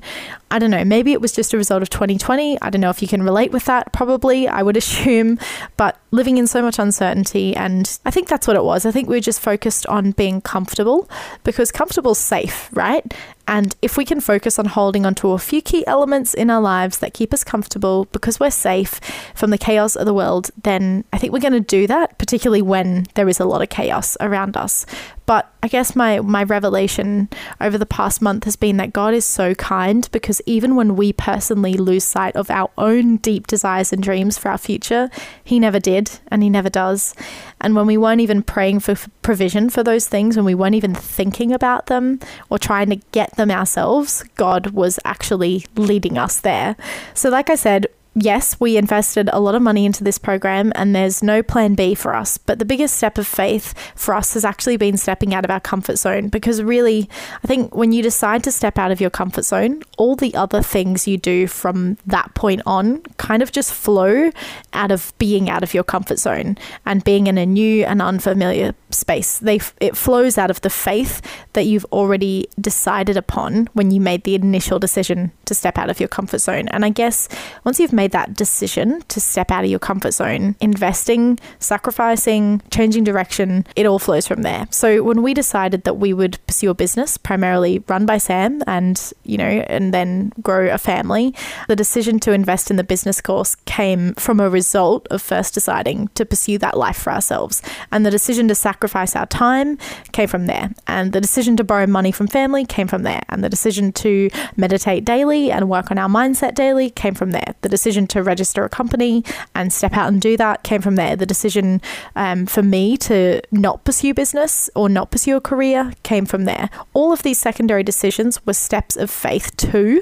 I 0.52 0.60
don't 0.60 0.70
know, 0.70 0.86
maybe 0.86 1.12
it 1.12 1.22
was 1.22 1.32
just 1.32 1.54
a 1.54 1.58
result 1.58 1.82
of 1.82 1.90
2020. 1.90 2.62
I 2.62 2.70
don't 2.70 2.82
know 2.82 2.90
if 2.92 3.02
you 3.02 3.08
can 3.08 3.24
relate 3.24 3.52
with 3.52 3.66
that, 3.66 3.92
probably, 3.94 4.48
I 4.48 4.62
would 4.62 4.78
assume. 4.82 5.40
But 5.78 5.98
living 6.12 6.38
in 6.38 6.46
so 6.46 6.62
much 6.62 6.78
uncertainty, 6.78 7.56
and 7.56 7.98
I 8.06 8.12
think 8.12 8.28
that's 8.28 8.46
what 8.46 8.56
it 8.56 8.64
was. 8.64 8.86
I 8.86 8.92
think 8.92 9.10
we 9.10 9.16
were 9.16 9.22
just 9.22 9.40
focused 9.40 9.88
on 9.88 10.12
being 10.12 10.40
comfortable 10.42 11.10
because 11.44 11.72
comfortable's 11.72 12.20
safe, 12.20 12.70
right? 12.74 13.12
And 13.48 13.76
if 13.82 13.98
we 13.98 14.06
can 14.06 14.22
focus 14.22 14.60
on 14.60 14.66
holding 14.66 15.06
onto 15.06 15.32
a 15.32 15.40
few 15.40 15.62
key 15.62 15.86
elements 15.88 16.34
in 16.34 16.50
our 16.50 16.62
lives 16.62 17.00
that 17.00 17.14
keep 17.14 17.34
us 17.34 17.44
comfortable 17.44 18.06
because 18.12 18.40
we're 18.40 18.52
safe 18.52 19.00
from 19.36 19.50
the 19.50 19.58
chaos 19.58 19.96
of 19.96 20.06
the 20.06 20.14
world, 20.14 20.52
then 20.64 21.04
I 21.12 21.18
think 21.18 21.34
we're 21.34 21.40
going 21.40 21.54
to 21.54 21.60
do 21.60 21.88
that, 21.88 22.18
particularly 22.18 22.62
when 22.62 23.08
there 23.16 23.28
is 23.28 23.40
a 23.40 23.46
lot 23.46 23.62
of 23.62 23.70
chaos 23.70 24.16
around 24.20 24.56
us. 24.58 24.86
But 25.32 25.50
I 25.64 25.70
guess 25.70 25.96
my 25.96 26.20
my 26.20 26.44
revelation 26.44 27.30
over 27.62 27.78
the 27.78 27.86
past 27.86 28.22
month 28.22 28.44
has 28.44 28.58
been 28.58 28.76
that 28.76 28.92
God 28.92 29.14
is 29.14 29.24
so 29.24 29.56
kind 29.56 30.06
because 30.12 30.42
even 30.46 30.76
when 30.76 30.98
we 30.98 31.14
personally 31.14 31.76
lose 31.76 32.04
sight 32.04 32.36
of 32.36 32.52
our 32.52 32.70
own 32.78 33.16
deep 33.16 33.48
desires 33.48 33.94
and 33.94 34.04
dreams 34.04 34.38
for 34.38 34.52
our 34.52 34.58
future, 34.58 35.10
he 35.42 35.58
never 35.58 35.80
did 35.80 36.20
and 36.28 36.44
he 36.44 36.50
never 36.50 36.70
does. 36.70 37.16
And 37.62 37.78
when 37.78 37.88
we 37.88 37.96
weren't 37.96 38.20
even 38.20 38.44
praying 38.44 38.82
for 38.82 38.98
provision 39.22 39.70
for 39.70 39.84
those 39.84 40.06
things, 40.06 40.36
when 40.36 40.44
we 40.44 40.54
weren't 40.54 40.76
even 40.76 40.94
thinking 40.94 41.54
about 41.54 41.86
them 41.86 42.20
or 42.50 42.60
trying 42.60 42.90
to 42.90 42.98
get 43.14 43.34
them 43.38 43.52
ourselves, 43.52 44.26
God 44.36 44.72
was 44.72 45.00
actually 45.06 45.66
leading 45.78 46.18
us 46.18 46.42
there. 46.42 46.76
So 47.14 47.30
like 47.30 47.50
I 47.50 47.56
said, 47.56 47.88
yes, 48.16 48.60
we 48.60 48.78
invested 48.78 49.30
a 49.32 49.40
lot 49.40 49.56
of 49.56 49.62
money 49.62 49.86
into 49.86 50.04
this 50.04 50.18
program 50.18 50.72
and 50.76 50.96
there's 50.96 51.24
no 51.24 51.42
plan 51.42 51.76
B 51.76 51.96
for 51.96 52.16
us. 52.16 52.38
But 52.38 52.60
the 52.60 52.66
biggest 52.66 52.98
step 52.98 53.18
of 53.18 53.28
faith 53.28 53.74
for 53.96 54.14
us 54.14 54.34
has 54.34 54.44
actually 54.44 54.78
been 54.78 54.98
stepping 54.98 55.34
out 55.34 55.46
of 55.46 55.52
our 55.52 55.60
comfort 55.60 55.98
zone 55.98 56.28
because 56.28 56.62
really, 56.62 57.10
I 57.44 57.48
think 57.48 57.76
when 57.76 57.92
you 57.92 58.04
decide 58.04 58.44
to 58.44 58.52
step 58.52 58.78
out 58.78 58.92
of 58.92 59.02
your 59.02 59.10
comfort 59.10 59.44
zone, 59.44 59.84
all 59.98 60.16
the 60.16 60.36
other 60.36 60.62
things 60.62 61.08
you 61.08 61.18
do 61.18 61.48
from 61.48 61.98
that 62.06 62.34
point 62.34 62.62
on 62.66 63.02
kind 63.18 63.42
of 63.42 63.52
just 63.52 63.74
flow 63.74 64.32
out 64.74 64.92
of 64.92 65.14
being 65.18 65.50
out 65.50 65.64
of 65.64 65.74
your 65.74 65.84
comfort 65.84 66.20
zone 66.20 66.58
and 66.86 67.04
being 67.04 67.28
in 67.28 67.38
a 67.38 67.46
new 67.46 67.86
and 67.86 68.02
unfamiliar 68.02 68.76
space. 68.94 69.40
They 69.40 69.60
it 69.80 69.96
flows 69.96 70.38
out 70.38 70.52
of 70.52 70.62
the 70.62 70.70
faith 70.70 71.22
that 71.54 71.66
you've 71.66 71.86
already 71.86 72.48
decided 72.60 73.18
upon 73.18 73.68
when 73.74 73.92
you 73.92 74.02
made 74.02 74.24
the 74.24 74.36
initial 74.36 74.80
decision 74.80 75.32
to 75.46 75.54
step 75.56 75.78
out 75.78 75.90
of 75.90 76.00
your 76.00 76.10
comfort 76.10 76.40
zone. 76.40 76.68
And 76.70 76.86
I 76.86 76.90
guess 76.90 77.28
once 77.64 77.80
you've 77.80 77.94
made 77.94 78.12
that 78.12 78.36
decision 78.36 79.02
to 79.08 79.20
step 79.20 79.52
out 79.52 79.64
of 79.64 79.70
your 79.70 79.80
comfort 79.80 80.12
zone, 80.12 80.56
investing, 80.60 81.40
sacrificing, 81.60 82.62
changing 82.72 83.04
direction, 83.04 83.66
it 83.76 83.86
all 83.86 84.00
flows 84.00 84.28
from 84.28 84.42
there. 84.42 84.68
So 84.72 85.04
when 85.04 85.22
we 85.22 85.34
decided 85.34 85.84
that 85.84 85.96
we 85.96 86.14
would 86.14 86.40
pursue 86.48 86.70
a 86.70 86.74
business 86.74 87.18
primarily 87.18 87.84
run 87.88 88.06
by 88.06 88.18
Sam 88.18 88.62
and, 88.68 89.12
you 89.24 89.38
know, 89.38 89.46
and 89.46 89.94
then 89.94 90.32
grow 90.42 90.70
a 90.72 90.78
family, 90.78 91.34
the 91.68 91.76
decision 91.76 92.20
to 92.22 92.32
invest 92.32 92.70
in 92.70 92.78
the 92.78 92.84
business 92.84 93.22
course 93.22 93.56
came 93.66 94.14
from 94.16 94.40
a 94.40 94.50
result 94.50 95.08
of 95.10 95.22
first 95.22 95.54
deciding 95.54 96.10
to 96.10 96.26
pursue 96.26 96.58
that 96.60 96.78
life 96.78 96.98
for 96.98 97.12
ourselves. 97.12 97.62
And 97.92 98.06
the 98.06 98.12
decision 98.12 98.48
to 98.48 98.56
sacrifice 98.56 98.81
sacrifice 98.82 99.16
our 99.16 99.28
time 99.28 99.78
came 100.12 100.28
from 100.28 100.48
there. 100.48 100.72
And 100.88 101.14
the 101.14 101.22
decision 101.22 101.56
to 101.58 101.64
borrow 101.64 101.86
money 101.86 102.12
from 102.12 102.28
family 102.28 102.66
came 102.66 102.88
from 102.88 103.04
there. 103.04 103.22
And 103.30 103.44
the 103.44 103.50
decision 103.50 103.92
to 103.94 104.30
meditate 104.58 105.06
daily 105.06 105.52
and 105.52 105.70
work 105.70 105.92
on 105.92 106.00
our 106.00 106.10
mindset 106.10 106.56
daily 106.56 106.90
came 106.90 107.14
from 107.14 107.32
there. 107.32 107.54
The 107.62 107.70
decision 107.70 108.08
to 108.08 108.24
register 108.24 108.64
a 108.64 108.70
company 108.70 109.24
and 109.54 109.72
step 109.72 109.94
out 109.94 110.08
and 110.08 110.20
do 110.20 110.36
that 110.38 110.64
came 110.64 110.82
from 110.82 110.96
there. 110.96 111.16
The 111.16 111.28
decision 111.28 111.80
um, 112.16 112.48
for 112.48 112.64
me 112.64 112.98
to 112.98 113.42
not 113.52 113.84
pursue 113.84 114.16
business 114.16 114.70
or 114.76 114.90
not 114.90 115.12
pursue 115.12 115.36
a 115.36 115.42
career 115.42 115.94
came 116.02 116.26
from 116.26 116.46
there. 116.46 116.70
All 116.94 117.14
of 117.14 117.22
these 117.22 117.38
secondary 117.38 117.84
decisions 117.84 118.44
were 118.48 118.54
steps 118.54 118.98
of 118.98 119.12
faith 119.12 119.56
too. 119.58 120.02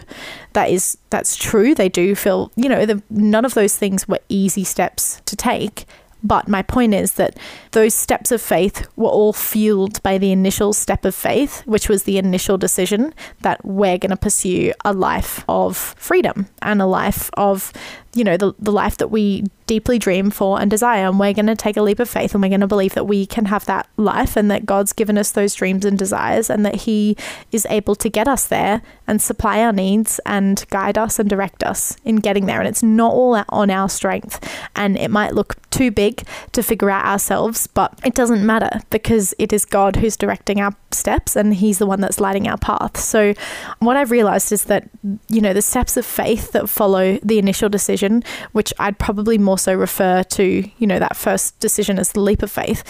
That 0.53 0.69
is 0.69 0.97
that's 1.09 1.35
true. 1.35 1.75
They 1.75 1.89
do 1.89 2.15
feel, 2.15 2.51
you 2.55 2.69
know, 2.69 2.85
the, 2.85 3.03
none 3.09 3.43
of 3.43 3.55
those 3.55 3.75
things 3.75 4.07
were 4.07 4.19
easy 4.29 4.63
steps 4.63 5.21
to 5.25 5.35
take 5.35 5.85
but 6.23 6.47
my 6.47 6.61
point 6.61 6.93
is 6.93 7.13
that 7.13 7.37
those 7.71 7.93
steps 7.93 8.31
of 8.31 8.41
faith 8.41 8.87
were 8.95 9.09
all 9.09 9.33
fueled 9.33 10.01
by 10.03 10.17
the 10.17 10.31
initial 10.31 10.73
step 10.73 11.05
of 11.05 11.15
faith, 11.15 11.61
which 11.65 11.87
was 11.87 12.03
the 12.03 12.17
initial 12.17 12.57
decision 12.57 13.13
that 13.41 13.63
we're 13.63 13.97
going 13.97 14.09
to 14.09 14.17
pursue 14.17 14.73
a 14.83 14.93
life 14.93 15.43
of 15.47 15.77
freedom 15.77 16.47
and 16.61 16.81
a 16.81 16.85
life 16.85 17.29
of 17.35 17.71
you 18.19 18.25
know, 18.25 18.35
the, 18.35 18.53
the 18.59 18.71
life 18.71 18.97
that 18.97 19.07
we 19.07 19.45
deeply 19.65 19.97
dream 19.97 20.29
for 20.29 20.59
and 20.59 20.69
desire. 20.69 21.07
And 21.07 21.19
we're 21.19 21.31
going 21.31 21.45
to 21.45 21.55
take 21.55 21.77
a 21.77 21.81
leap 21.81 21.99
of 21.99 22.09
faith 22.09 22.33
and 22.33 22.41
we're 22.41 22.49
going 22.49 22.59
to 22.59 22.67
believe 22.67 22.95
that 22.95 23.05
we 23.05 23.25
can 23.25 23.45
have 23.45 23.65
that 23.65 23.87
life 23.97 24.35
and 24.35 24.51
that 24.51 24.65
God's 24.65 24.93
given 24.93 25.17
us 25.17 25.31
those 25.31 25.53
dreams 25.53 25.85
and 25.85 25.97
desires 25.97 26.49
and 26.49 26.65
that 26.65 26.75
He 26.75 27.15
is 27.51 27.65
able 27.69 27.95
to 27.95 28.09
get 28.09 28.27
us 28.27 28.47
there 28.47 28.81
and 29.07 29.21
supply 29.21 29.61
our 29.61 29.71
needs 29.71 30.19
and 30.25 30.65
guide 30.69 30.97
us 30.97 31.19
and 31.19 31.29
direct 31.29 31.63
us 31.63 31.95
in 32.03 32.17
getting 32.17 32.45
there. 32.45 32.59
And 32.59 32.67
it's 32.67 32.83
not 32.83 33.13
all 33.13 33.41
on 33.49 33.69
our 33.69 33.87
strength. 33.87 34.43
And 34.75 34.97
it 34.97 35.11
might 35.11 35.35
look 35.35 35.55
too 35.69 35.91
big 35.91 36.27
to 36.51 36.63
figure 36.63 36.89
out 36.89 37.05
ourselves, 37.05 37.67
but 37.67 37.97
it 38.03 38.15
doesn't 38.15 38.43
matter 38.43 38.81
because 38.89 39.35
it 39.37 39.53
is 39.53 39.65
God 39.65 39.97
who's 39.97 40.17
directing 40.17 40.59
our 40.59 40.75
steps 40.91 41.35
and 41.35 41.53
He's 41.53 41.77
the 41.77 41.85
one 41.85 42.01
that's 42.01 42.19
lighting 42.19 42.47
our 42.47 42.57
path. 42.57 42.97
So, 42.97 43.35
what 43.77 43.95
I've 43.95 44.09
realized 44.09 44.51
is 44.51 44.63
that, 44.63 44.89
you 45.29 45.41
know, 45.41 45.53
the 45.53 45.61
steps 45.61 45.95
of 45.95 46.07
faith 46.07 46.53
that 46.53 46.69
follow 46.69 47.19
the 47.21 47.37
initial 47.37 47.69
decision 47.69 48.08
decision, 48.09 48.23
which 48.51 48.73
I'd 48.79 48.97
probably 48.97 49.37
more 49.37 49.57
so 49.57 49.73
refer 49.73 50.23
to, 50.23 50.69
you 50.77 50.87
know, 50.87 50.99
that 50.99 51.15
first 51.15 51.59
decision 51.59 51.99
as 51.99 52.11
the 52.11 52.19
leap 52.19 52.43
of 52.43 52.51
faith. 52.51 52.83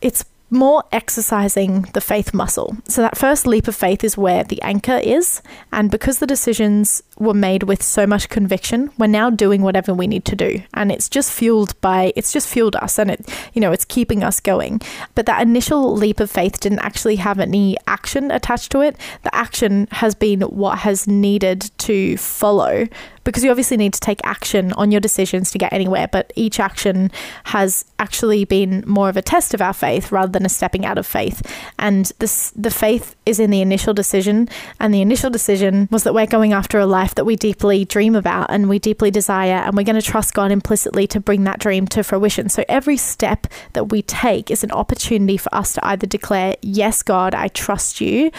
It's 0.00 0.24
more 0.48 0.84
exercising 0.92 1.82
the 1.92 2.00
faith 2.00 2.32
muscle. 2.32 2.76
So, 2.88 3.02
that 3.02 3.18
first 3.18 3.48
leap 3.48 3.66
of 3.66 3.74
faith 3.74 4.04
is 4.04 4.16
where 4.16 4.44
the 4.44 4.62
anchor 4.62 4.98
is. 4.98 5.42
And 5.72 5.90
because 5.90 6.20
the 6.20 6.26
decisions 6.26 7.02
were 7.18 7.34
made 7.34 7.64
with 7.64 7.82
so 7.82 8.06
much 8.06 8.28
conviction, 8.28 8.90
we're 8.96 9.08
now 9.08 9.28
doing 9.28 9.62
whatever 9.62 9.92
we 9.92 10.06
need 10.06 10.24
to 10.26 10.36
do. 10.36 10.62
And 10.74 10.92
it's 10.92 11.08
just 11.08 11.32
fueled 11.32 11.78
by, 11.80 12.12
it's 12.14 12.32
just 12.32 12.48
fueled 12.48 12.76
us 12.76 12.96
and 12.98 13.10
it, 13.10 13.28
you 13.54 13.60
know, 13.60 13.72
it's 13.72 13.84
keeping 13.84 14.22
us 14.22 14.38
going. 14.38 14.80
But 15.16 15.26
that 15.26 15.42
initial 15.42 15.92
leap 15.92 16.20
of 16.20 16.30
faith 16.30 16.60
didn't 16.60 16.80
actually 16.80 17.16
have 17.16 17.40
any 17.40 17.76
action 17.88 18.30
attached 18.30 18.70
to 18.72 18.82
it. 18.82 18.96
The 19.24 19.34
action 19.34 19.88
has 19.90 20.14
been 20.14 20.42
what 20.42 20.78
has 20.78 21.08
needed 21.08 21.72
to 21.78 22.16
follow 22.18 22.86
because 23.26 23.44
you 23.44 23.50
obviously 23.50 23.76
need 23.76 23.92
to 23.92 24.00
take 24.00 24.20
action 24.24 24.72
on 24.74 24.90
your 24.90 25.00
decisions 25.00 25.50
to 25.50 25.58
get 25.58 25.72
anywhere, 25.72 26.08
but 26.08 26.32
each 26.36 26.60
action 26.60 27.10
has 27.44 27.84
actually 27.98 28.44
been 28.44 28.84
more 28.86 29.08
of 29.08 29.16
a 29.16 29.22
test 29.22 29.52
of 29.52 29.60
our 29.60 29.72
faith 29.72 30.12
rather 30.12 30.30
than 30.30 30.46
a 30.46 30.48
stepping 30.48 30.86
out 30.86 30.96
of 30.96 31.06
faith. 31.06 31.42
And 31.78 32.12
this, 32.20 32.52
the 32.52 32.70
faith 32.70 33.16
is 33.26 33.40
in 33.40 33.50
the 33.50 33.60
initial 33.60 33.92
decision, 33.92 34.48
and 34.78 34.94
the 34.94 35.02
initial 35.02 35.28
decision 35.28 35.88
was 35.90 36.04
that 36.04 36.14
we're 36.14 36.26
going 36.26 36.52
after 36.52 36.78
a 36.78 36.86
life 36.86 37.16
that 37.16 37.24
we 37.24 37.34
deeply 37.34 37.84
dream 37.84 38.14
about 38.14 38.50
and 38.50 38.68
we 38.68 38.78
deeply 38.78 39.10
desire, 39.10 39.56
and 39.56 39.76
we're 39.76 39.82
going 39.82 40.00
to 40.00 40.02
trust 40.02 40.32
God 40.32 40.52
implicitly 40.52 41.06
to 41.08 41.18
bring 41.18 41.44
that 41.44 41.58
dream 41.58 41.86
to 41.88 42.04
fruition. 42.04 42.48
So 42.48 42.64
every 42.68 42.96
step 42.96 43.48
that 43.72 43.90
we 43.90 44.02
take 44.02 44.50
is 44.50 44.62
an 44.62 44.70
opportunity 44.70 45.36
for 45.36 45.52
us 45.52 45.72
to 45.74 45.84
either 45.84 46.06
declare, 46.06 46.56
Yes, 46.62 47.02
God, 47.02 47.34
I 47.34 47.48
trust 47.48 48.00
you 48.00 48.30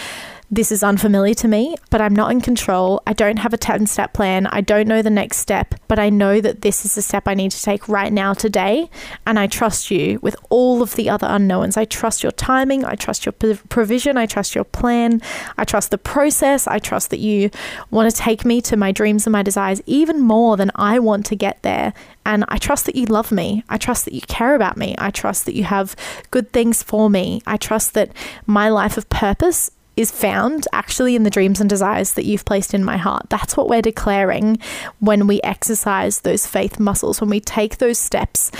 this 0.49 0.71
is 0.71 0.81
unfamiliar 0.81 1.33
to 1.33 1.47
me, 1.47 1.75
but 1.89 1.99
I'm 1.99 2.15
not 2.15 2.31
in 2.31 2.39
control. 2.39 3.01
I 3.05 3.11
don't 3.11 3.37
have 3.37 3.53
a 3.53 3.57
10 3.57 3.85
step 3.87 4.13
plan. 4.13 4.47
I 4.47 4.61
don't 4.61 4.87
know 4.87 5.01
the 5.01 5.09
next 5.09 5.37
step, 5.37 5.75
but 5.89 5.99
I 5.99 6.09
know 6.09 6.39
that 6.39 6.61
this 6.61 6.85
is 6.85 6.95
the 6.95 7.01
step 7.01 7.27
I 7.27 7.33
need 7.33 7.51
to 7.51 7.61
take 7.61 7.89
right 7.89 8.13
now 8.13 8.33
today. 8.33 8.89
And 9.25 9.37
I 9.37 9.47
trust 9.47 9.91
you 9.91 10.19
with 10.21 10.37
all 10.49 10.81
of 10.81 10.95
the 10.95 11.09
other 11.09 11.27
unknowns. 11.29 11.75
I 11.75 11.83
trust 11.83 12.23
your 12.23 12.31
timing. 12.31 12.85
I 12.85 12.95
trust 12.95 13.25
your 13.25 13.33
provision. 13.33 14.15
I 14.15 14.25
trust 14.25 14.55
your 14.55 14.63
plan. 14.63 15.21
I 15.57 15.65
trust 15.65 15.91
the 15.91 15.97
process. 15.97 16.65
I 16.65 16.79
trust 16.79 17.09
that 17.09 17.19
you 17.19 17.49
want 17.91 18.09
to 18.09 18.15
take 18.15 18.45
me 18.45 18.61
to 18.61 18.77
my 18.77 18.93
dreams 18.93 19.25
and 19.27 19.33
my 19.33 19.43
desires 19.43 19.81
even 19.85 20.21
more 20.21 20.55
than 20.55 20.71
I 20.75 20.99
want 20.99 21.25
to 21.27 21.35
get 21.35 21.61
there. 21.61 21.93
And 22.25 22.45
I 22.47 22.57
trust 22.57 22.85
that 22.85 22.95
you 22.95 23.05
love 23.05 23.31
me. 23.33 23.63
I 23.67 23.77
trust 23.77 24.05
that 24.05 24.13
you 24.13 24.21
care 24.21 24.55
about 24.55 24.77
me. 24.77 24.95
I 24.97 25.11
trust 25.11 25.45
that 25.45 25.55
you 25.55 25.65
have 25.65 25.95
good 26.31 26.53
things 26.53 26.83
for 26.83 27.09
me. 27.09 27.41
I 27.45 27.57
trust 27.57 27.93
that 27.95 28.11
my 28.45 28.69
life 28.69 28.97
of 28.97 29.09
purpose 29.09 29.71
is 29.97 30.11
found 30.11 30.67
actually 30.71 31.15
in 31.15 31.23
the 31.23 31.29
dreams 31.29 31.59
and 31.59 31.69
desires 31.69 32.13
that 32.13 32.23
you've 32.23 32.45
placed 32.45 32.73
in 32.73 32.83
my 32.83 32.95
heart. 32.97 33.25
That's 33.29 33.57
what 33.57 33.67
we're 33.67 33.81
declaring 33.81 34.59
when 34.99 35.27
we 35.27 35.41
exercise 35.41 36.21
those 36.21 36.47
faith 36.47 36.79
muscles, 36.79 37.19
when 37.19 37.29
we 37.29 37.39
take 37.39 37.79
those 37.79 37.97
steps 37.97 38.51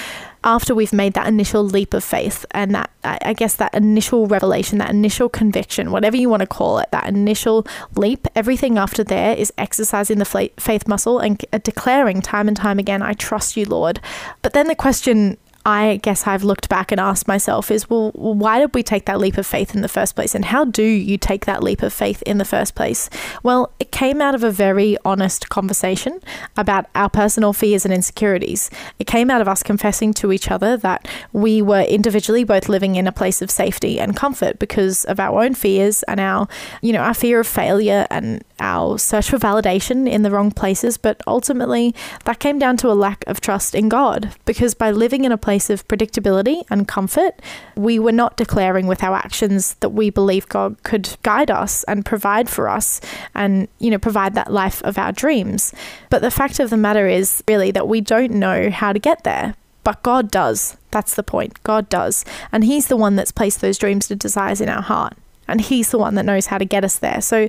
after 0.44 0.74
we've 0.74 0.94
made 0.94 1.14
that 1.14 1.28
initial 1.28 1.64
leap 1.64 1.94
of 1.94 2.04
faith 2.04 2.46
and 2.52 2.74
that, 2.74 2.90
I 3.04 3.34
guess, 3.34 3.56
that 3.56 3.74
initial 3.74 4.28
revelation, 4.28 4.78
that 4.78 4.92
initial 4.92 5.30
conviction, 5.30 5.92
whatever 5.92 6.16
you 6.16 6.30
want 6.30 6.42
to 6.42 6.48
call 6.48 6.80
it, 6.80 6.90
that 6.92 7.08
initial 7.08 7.68
leap, 7.96 8.28
everything 8.36 8.78
after 8.78 9.04
there 9.04 9.36
is 9.36 9.52
exercising 9.58 10.20
the 10.20 10.52
faith 10.58 10.88
muscle 10.88 11.20
and 11.20 11.44
declaring 11.64 12.22
time 12.22 12.48
and 12.48 12.56
time 12.56 12.80
again, 12.80 13.02
I 13.02 13.14
trust 13.14 13.58
you, 13.58 13.66
Lord. 13.66 14.00
But 14.42 14.54
then 14.54 14.68
the 14.68 14.76
question 14.76 15.38
I 15.68 15.98
guess 15.98 16.26
I've 16.26 16.46
looked 16.46 16.70
back 16.70 16.94
and 16.94 17.02
asked 17.02 17.28
myself 17.28 17.70
is, 17.72 17.90
well, 17.90 18.12
why 18.14 18.60
did 18.60 18.74
we 18.74 18.84
take 18.84 19.04
that 19.04 19.20
leap 19.20 19.38
of 19.38 19.46
faith 19.46 19.76
in 19.76 19.82
the 19.82 19.90
first 19.90 20.16
place? 20.16 20.34
And 20.34 20.46
how 20.46 20.64
do 20.64 20.82
you 20.82 21.18
take 21.18 21.46
that 21.46 21.62
leap 21.62 21.84
of 21.84 21.92
faith 21.92 22.22
in 22.22 22.38
the 22.38 22.46
first 22.46 22.74
place? 22.74 23.10
Well, 23.44 23.74
it 23.78 23.92
came 23.92 24.22
out 24.22 24.34
of 24.34 24.46
a 24.46 24.50
very 24.50 24.96
honest 25.04 25.50
conversation 25.50 26.22
about 26.56 26.86
our 26.96 27.10
personal 27.10 27.52
fears 27.52 27.84
and 27.84 27.94
insecurities. 27.94 28.70
It 28.98 29.08
came 29.08 29.30
out 29.30 29.42
of 29.42 29.50
us 29.50 29.62
confessing 29.62 30.14
to 30.14 30.32
each 30.32 30.50
other 30.50 30.78
that 30.78 31.06
we 31.34 31.62
were 31.62 31.82
individually 31.82 32.46
both 32.46 32.70
living 32.70 32.96
in 32.96 33.06
a 33.06 33.12
place 33.12 33.42
of 33.42 33.52
safety 33.52 34.00
and 34.00 34.16
comfort 34.16 34.60
because 34.60 35.04
of 35.04 35.20
our 35.20 35.44
own 35.44 35.54
fears 35.54 36.02
and 36.04 36.22
our, 36.22 36.48
you 36.82 36.94
know, 36.94 37.02
our 37.02 37.14
fear 37.14 37.42
of 37.42 37.48
failure 37.48 38.08
and 38.10 38.42
our 38.60 38.98
search 38.98 39.30
for 39.30 39.38
validation 39.38 40.10
in 40.10 40.24
the 40.24 40.32
wrong 40.32 40.52
places. 40.52 40.98
But 40.98 41.22
ultimately, 41.28 41.94
that 42.26 42.40
came 42.40 42.60
down 42.60 42.78
to 42.78 42.92
a 42.92 42.94
lack 42.94 43.24
of 43.28 43.42
trust 43.42 43.76
in 43.76 43.90
God 43.90 44.34
because 44.46 44.74
by 44.74 44.92
living 44.92 45.26
in 45.26 45.32
a 45.32 45.38
place 45.38 45.70
of 45.70 45.88
predictability 45.88 46.64
and 46.70 46.88
comfort. 46.88 47.42
We 47.76 48.00
were 48.00 48.12
not 48.12 48.38
declaring 48.38 48.88
with 48.88 49.04
our 49.04 49.16
actions 49.16 49.76
that 49.76 49.90
we 49.90 50.10
believe 50.10 50.50
God 50.50 50.82
could 50.84 51.16
guide 51.24 51.52
us 51.52 51.84
and 51.84 52.06
provide 52.06 52.50
for 52.50 52.68
us 52.68 53.00
and, 53.34 53.68
you 53.80 53.90
know, 53.90 53.98
provide 53.98 54.36
that 54.36 54.52
life 54.52 54.82
of 54.84 54.98
our 54.98 55.12
dreams. 55.12 55.74
But 56.10 56.22
the 56.22 56.32
fact 56.32 56.60
of 56.60 56.70
the 56.70 56.78
matter 56.78 57.08
is 57.08 57.44
really 57.48 57.72
that 57.72 57.88
we 57.88 58.02
don't 58.02 58.32
know 58.32 58.70
how 58.70 58.94
to 58.94 59.00
get 59.00 59.24
there. 59.24 59.56
But 59.84 60.04
God 60.04 60.32
does. 60.32 60.76
That's 60.92 61.16
the 61.16 61.24
point. 61.24 61.64
God 61.64 61.88
does. 61.88 62.26
And 62.52 62.66
He's 62.66 62.88
the 62.88 62.98
one 62.98 63.16
that's 63.16 63.32
placed 63.32 63.62
those 63.62 63.78
dreams 63.78 64.12
and 64.12 64.20
desires 64.20 64.60
in 64.60 64.68
our 64.68 64.82
heart. 64.82 65.14
And 65.48 65.62
He's 65.62 65.92
the 65.92 65.98
one 65.98 66.16
that 66.16 66.26
knows 66.26 66.48
how 66.48 66.58
to 66.58 66.66
get 66.66 66.84
us 66.84 67.00
there. 67.00 67.22
So 67.22 67.48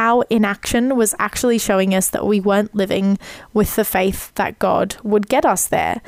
our 0.00 0.24
inaction 0.30 0.96
was 0.96 1.14
actually 1.18 1.58
showing 1.58 1.94
us 1.94 2.10
that 2.10 2.26
we 2.26 2.40
weren't 2.40 2.74
living 2.74 3.18
with 3.52 3.76
the 3.76 3.84
faith 3.84 4.34
that 4.34 4.58
God 4.58 4.96
would 5.04 5.28
get 5.28 5.44
us 5.44 5.68
there. 5.68 6.00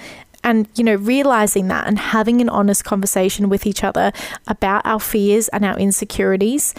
And 0.43 0.67
you 0.75 0.83
know 0.83 0.97
realizing 0.97 1.69
that 1.69 1.87
and 1.87 1.99
having 1.99 2.41
an 2.41 2.49
honest 2.49 2.85
conversation 2.85 3.49
with 3.49 3.65
each 3.65 3.85
other 3.85 4.11
about 4.49 4.85
our 4.85 4.99
fears 4.99 5.49
and 5.49 5.65
our 5.65 5.79
insecurities 5.79 6.75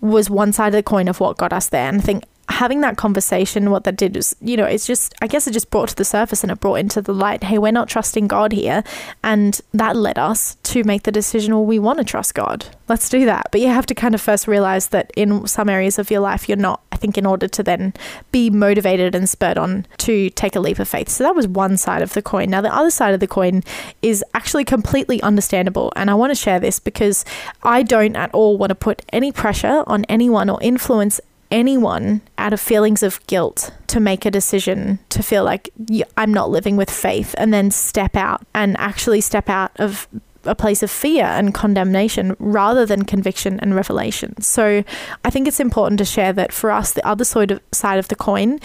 was 0.00 0.30
one 0.30 0.52
side 0.52 0.68
of 0.68 0.74
the 0.74 0.82
coin 0.82 1.08
of 1.08 1.18
what 1.18 1.36
got 1.36 1.52
us 1.52 1.68
there. 1.70 1.88
And 1.88 2.00
i 2.00 2.04
think 2.04 2.24
having 2.50 2.80
that 2.80 2.96
conversation, 2.96 3.70
what 3.70 3.84
that 3.84 3.96
did 3.96 4.16
was, 4.16 4.34
you 4.40 4.56
know, 4.56 4.64
it's 4.64 4.86
just, 4.86 5.14
I 5.22 5.26
guess 5.26 5.46
it 5.46 5.52
just 5.52 5.70
brought 5.70 5.90
to 5.90 5.96
the 5.96 6.04
surface 6.04 6.42
and 6.42 6.50
it 6.50 6.60
brought 6.60 6.76
into 6.76 7.00
the 7.00 7.14
light, 7.14 7.44
hey, 7.44 7.58
we're 7.58 7.72
not 7.72 7.88
trusting 7.88 8.28
God 8.28 8.52
here. 8.52 8.82
And 9.22 9.60
that 9.72 9.96
led 9.96 10.18
us 10.18 10.56
to 10.64 10.84
make 10.84 11.04
the 11.04 11.12
decision, 11.12 11.54
well, 11.54 11.64
we 11.64 11.78
want 11.78 11.98
to 11.98 12.04
trust 12.04 12.34
God. 12.34 12.66
Let's 12.88 13.08
do 13.08 13.24
that. 13.24 13.48
But 13.52 13.60
you 13.60 13.68
have 13.68 13.86
to 13.86 13.94
kind 13.94 14.14
of 14.14 14.20
first 14.20 14.48
realize 14.48 14.88
that 14.88 15.12
in 15.16 15.46
some 15.46 15.68
areas 15.68 15.98
of 15.98 16.10
your 16.10 16.20
life, 16.20 16.48
you're 16.48 16.56
not, 16.56 16.82
I 16.92 16.96
think, 16.96 17.16
in 17.16 17.24
order 17.24 17.46
to 17.46 17.62
then 17.62 17.94
be 18.32 18.50
motivated 18.50 19.14
and 19.14 19.28
spurred 19.28 19.58
on 19.58 19.86
to 19.98 20.28
take 20.30 20.56
a 20.56 20.60
leap 20.60 20.78
of 20.78 20.88
faith. 20.88 21.08
So 21.08 21.24
that 21.24 21.36
was 21.36 21.46
one 21.46 21.76
side 21.76 22.02
of 22.02 22.14
the 22.14 22.22
coin. 22.22 22.50
Now, 22.50 22.60
the 22.60 22.74
other 22.74 22.90
side 22.90 23.14
of 23.14 23.20
the 23.20 23.28
coin 23.28 23.62
is 24.02 24.24
actually 24.34 24.64
completely 24.64 25.22
understandable. 25.22 25.92
And 25.94 26.10
I 26.10 26.14
want 26.14 26.32
to 26.32 26.34
share 26.34 26.58
this 26.58 26.80
because 26.80 27.24
I 27.62 27.84
don't 27.84 28.16
at 28.16 28.34
all 28.34 28.58
want 28.58 28.70
to 28.70 28.74
put 28.74 29.02
any 29.12 29.30
pressure 29.30 29.84
on 29.86 30.04
anyone 30.08 30.50
or 30.50 30.60
influence 30.60 31.20
anyone 31.50 32.20
out 32.38 32.52
of 32.52 32.60
feelings 32.60 33.02
of 33.02 33.24
guilt 33.26 33.72
to 33.88 34.00
make 34.00 34.24
a 34.24 34.30
decision 34.30 34.98
to 35.08 35.22
feel 35.22 35.44
like 35.44 35.70
I'm 36.16 36.32
not 36.32 36.50
living 36.50 36.76
with 36.76 36.90
faith 36.90 37.34
and 37.38 37.52
then 37.52 37.70
step 37.70 38.16
out 38.16 38.46
and 38.54 38.76
actually 38.78 39.20
step 39.20 39.48
out 39.48 39.72
of 39.76 40.06
a 40.44 40.54
place 40.54 40.82
of 40.82 40.90
fear 40.90 41.24
and 41.24 41.52
condemnation 41.52 42.34
rather 42.38 42.86
than 42.86 43.04
conviction 43.04 43.60
and 43.60 43.74
revelation. 43.74 44.40
So 44.40 44.84
I 45.24 45.30
think 45.30 45.46
it's 45.46 45.60
important 45.60 45.98
to 45.98 46.04
share 46.04 46.32
that 46.32 46.52
for 46.52 46.70
us, 46.70 46.92
the 46.92 47.06
other 47.06 47.24
side 47.24 47.50
of, 47.50 47.60
side 47.72 47.98
of 47.98 48.08
the 48.08 48.16
coin 48.16 48.60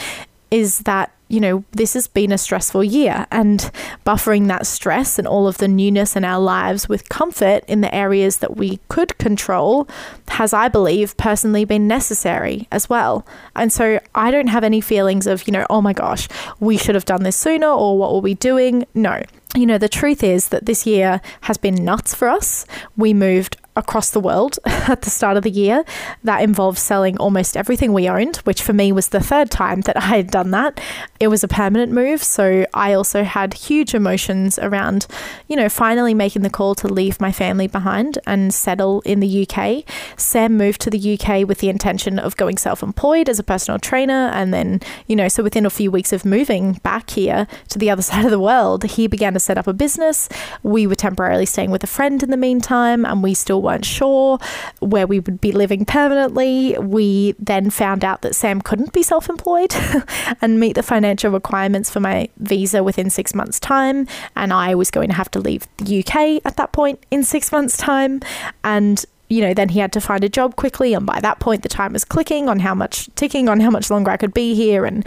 is 0.52 0.80
that 0.80 1.12
you 1.36 1.42
know, 1.42 1.66
this 1.74 1.96
has 1.96 2.08
been 2.08 2.32
a 2.32 2.38
stressful 2.38 2.82
year 2.82 3.28
and 3.30 3.70
buffering 4.06 4.48
that 4.48 4.66
stress 4.66 5.20
and 5.20 5.28
all 5.28 5.50
of 5.50 5.58
the 5.58 5.68
newness 5.68 6.16
in 6.16 6.24
our 6.24 6.40
lives 6.40 6.88
with 6.88 7.10
comfort 7.10 7.66
in 7.68 7.82
the 7.82 7.94
areas 7.94 8.38
that 8.38 8.56
we 8.56 8.80
could 8.88 9.18
control 9.18 9.86
has, 10.30 10.54
I 10.54 10.70
believe, 10.70 11.18
personally 11.18 11.66
been 11.66 11.90
necessary 11.90 12.70
as 12.72 12.90
well. 12.90 13.28
And 13.54 13.70
so 13.70 14.00
I 14.16 14.32
don't 14.32 14.48
have 14.48 14.64
any 14.64 14.80
feelings 14.80 15.28
of, 15.28 15.46
you 15.46 15.52
know, 15.52 15.66
oh 15.70 15.82
my 15.82 15.92
gosh, 15.92 16.30
we 16.62 16.78
should 16.78 16.96
have 16.96 17.04
done 17.04 17.24
this 17.24 17.36
sooner 17.36 17.68
or 17.68 17.98
what 17.98 18.14
were 18.14 18.22
we 18.22 18.36
doing? 18.36 18.86
No. 18.94 19.22
You 19.56 19.66
know, 19.66 19.78
the 19.78 19.90
truth 19.90 20.24
is 20.24 20.50
that 20.50 20.66
this 20.66 20.86
year 20.86 21.20
has 21.42 21.58
been 21.58 21.76
nuts 21.76 22.14
for 22.14 22.30
us. 22.30 22.66
We 22.96 23.14
moved 23.14 23.58
across 23.76 24.10
the 24.10 24.20
world 24.20 24.58
at 24.66 25.02
the 25.02 25.10
start 25.10 25.38
of 25.38 25.44
the 25.44 25.52
year. 25.52 25.84
That 26.24 26.42
involved 26.42 26.78
selling 26.78 27.18
almost 27.18 27.58
everything 27.58 27.94
we 27.94 28.10
owned, 28.10 28.38
which 28.38 28.62
for 28.62 28.74
me 28.74 28.92
was 28.92 29.10
the 29.10 29.20
third 29.20 29.52
time 29.52 29.82
that 29.82 29.98
I 29.98 30.18
had 30.18 30.32
done 30.32 30.52
that. 30.52 30.80
Was 31.30 31.44
a 31.44 31.48
permanent 31.48 31.92
move, 31.92 32.24
so 32.24 32.66
I 32.74 32.94
also 32.94 33.24
had 33.24 33.54
huge 33.54 33.94
emotions 33.94 34.60
around, 34.60 35.08
you 35.48 35.56
know, 35.56 35.70
finally 35.70 36.14
making 36.14 36.42
the 36.42 36.50
call 36.50 36.76
to 36.76 36.88
leave 36.88 37.22
my 37.22 37.32
family 37.32 37.68
behind 37.68 38.20
and 38.28 38.54
settle 38.54 39.02
in 39.02 39.22
the 39.22 39.48
UK. 39.48 39.84
Sam 40.18 40.58
moved 40.58 40.82
to 40.82 40.90
the 40.90 41.18
UK 41.18 41.48
with 41.48 41.60
the 41.60 41.70
intention 41.70 42.20
of 42.20 42.36
going 42.38 42.58
self 42.58 42.84
employed 42.84 43.30
as 43.30 43.40
a 43.40 43.44
personal 43.44 43.80
trainer, 43.80 44.30
and 44.34 44.54
then, 44.54 44.82
you 45.08 45.16
know, 45.16 45.28
so 45.28 45.42
within 45.42 45.66
a 45.66 45.70
few 45.70 45.90
weeks 45.90 46.12
of 46.12 46.26
moving 46.26 46.74
back 46.84 47.10
here 47.12 47.48
to 47.70 47.80
the 47.80 47.90
other 47.90 48.02
side 48.10 48.26
of 48.26 48.32
the 48.32 48.40
world, 48.40 48.84
he 48.84 49.08
began 49.08 49.34
to 49.34 49.40
set 49.40 49.58
up 49.58 49.68
a 49.68 49.74
business. 49.74 50.28
We 50.64 50.86
were 50.86 50.96
temporarily 50.96 51.46
staying 51.46 51.72
with 51.72 51.84
a 51.84 51.88
friend 51.88 52.22
in 52.22 52.30
the 52.30 52.38
meantime, 52.38 53.06
and 53.06 53.24
we 53.24 53.34
still 53.34 53.62
weren't 53.62 53.86
sure 53.86 54.38
where 54.80 55.08
we 55.08 55.20
would 55.22 55.40
be 55.40 55.52
living 55.52 55.86
permanently. 55.86 56.78
We 56.78 57.36
then 57.40 57.70
found 57.70 58.04
out 58.04 58.22
that 58.22 58.36
Sam 58.36 58.62
couldn't 58.62 58.92
be 58.92 59.02
self 59.02 59.30
employed 59.30 59.74
and 60.42 60.60
meet 60.60 60.74
the 60.74 60.84
financial 60.84 61.05
requirements 61.30 61.90
for 61.90 62.00
my 62.00 62.30
visa 62.38 62.84
within 62.84 63.10
six 63.10 63.34
months' 63.34 63.60
time. 63.60 64.08
And 64.36 64.52
I 64.54 64.76
was 64.76 64.92
going 64.92 65.10
to 65.10 65.16
have 65.16 65.32
to 65.32 65.40
leave 65.40 65.68
the 65.78 66.00
UK 66.00 66.42
at 66.46 66.58
that 66.58 66.72
point 66.72 67.04
in 67.12 67.24
six 67.24 67.52
months' 67.52 67.78
time. 67.78 68.22
And 68.64 69.04
you 69.28 69.42
know, 69.42 69.54
then 69.54 69.70
he 69.70 69.80
had 69.80 69.92
to 69.94 70.02
find 70.02 70.24
a 70.24 70.30
job 70.30 70.56
quickly. 70.56 70.94
And 70.94 71.06
by 71.06 71.20
that 71.20 71.40
point, 71.40 71.64
the 71.64 71.70
time 71.70 71.94
was 71.94 72.06
clicking 72.06 72.48
on 72.48 72.60
how 72.60 72.76
much, 72.76 73.10
ticking 73.16 73.50
on 73.50 73.60
how 73.60 73.72
much 73.72 73.90
longer 73.90 74.12
I 74.12 74.18
could 74.18 74.34
be 74.34 74.54
here. 74.54 74.86
And 74.86 75.06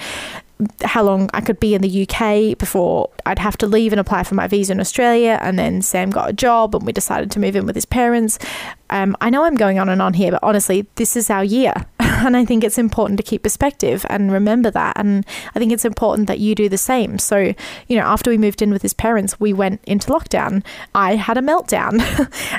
how 0.83 1.05
long 1.05 1.31
I 1.33 1.41
could 1.41 1.61
be 1.61 1.75
in 1.75 1.83
the 1.83 2.03
UK 2.03 2.59
before 2.59 3.11
I'd 3.27 3.39
have 3.39 3.57
to 3.59 3.67
leave 3.67 3.93
and 3.93 4.01
apply 4.01 4.25
for 4.25 4.35
my 4.35 4.49
visa 4.49 4.73
in 4.73 4.81
Australia. 4.81 5.39
And 5.41 5.59
then 5.59 5.83
Sam 5.83 6.11
got 6.11 6.29
a 6.29 6.33
job 6.33 6.75
and 6.75 6.85
we 6.85 6.93
decided 6.93 7.31
to 7.33 7.41
move 7.41 7.55
in 7.55 7.65
with 7.65 7.77
his 7.77 7.87
parents. 7.87 8.39
Um, 8.91 9.17
I 9.21 9.31
know 9.31 9.45
I'm 9.45 9.55
going 9.55 9.79
on 9.79 9.89
and 9.89 10.03
on 10.03 10.15
here, 10.15 10.33
but 10.33 10.43
honestly, 10.43 10.87
this 10.97 11.17
is 11.17 11.31
our 11.31 11.45
year. 11.45 11.75
And 12.27 12.37
I 12.37 12.45
think 12.45 12.65
it's 12.65 12.79
important 12.79 13.17
to 13.19 13.23
keep 13.23 13.43
perspective 13.43 14.05
and 14.09 14.33
remember 14.33 14.71
that. 14.71 14.97
And 14.97 15.25
I 15.55 15.59
think 15.59 15.73
it's 15.73 15.85
important 15.85 16.29
that 16.29 16.39
you 16.39 16.55
do 16.55 16.69
the 16.69 16.79
same. 16.79 17.19
So, 17.19 17.55
you 17.87 17.97
know, 17.97 18.05
after 18.05 18.31
we 18.31 18.39
moved 18.39 18.63
in 18.63 18.71
with 18.71 18.83
his 18.83 18.95
parents, 18.95 19.39
we 19.41 19.53
went 19.53 19.81
into 19.85 20.09
lockdown. 20.09 20.65
I 20.95 21.17
had 21.17 21.37
a 21.37 21.41
meltdown. 21.41 22.01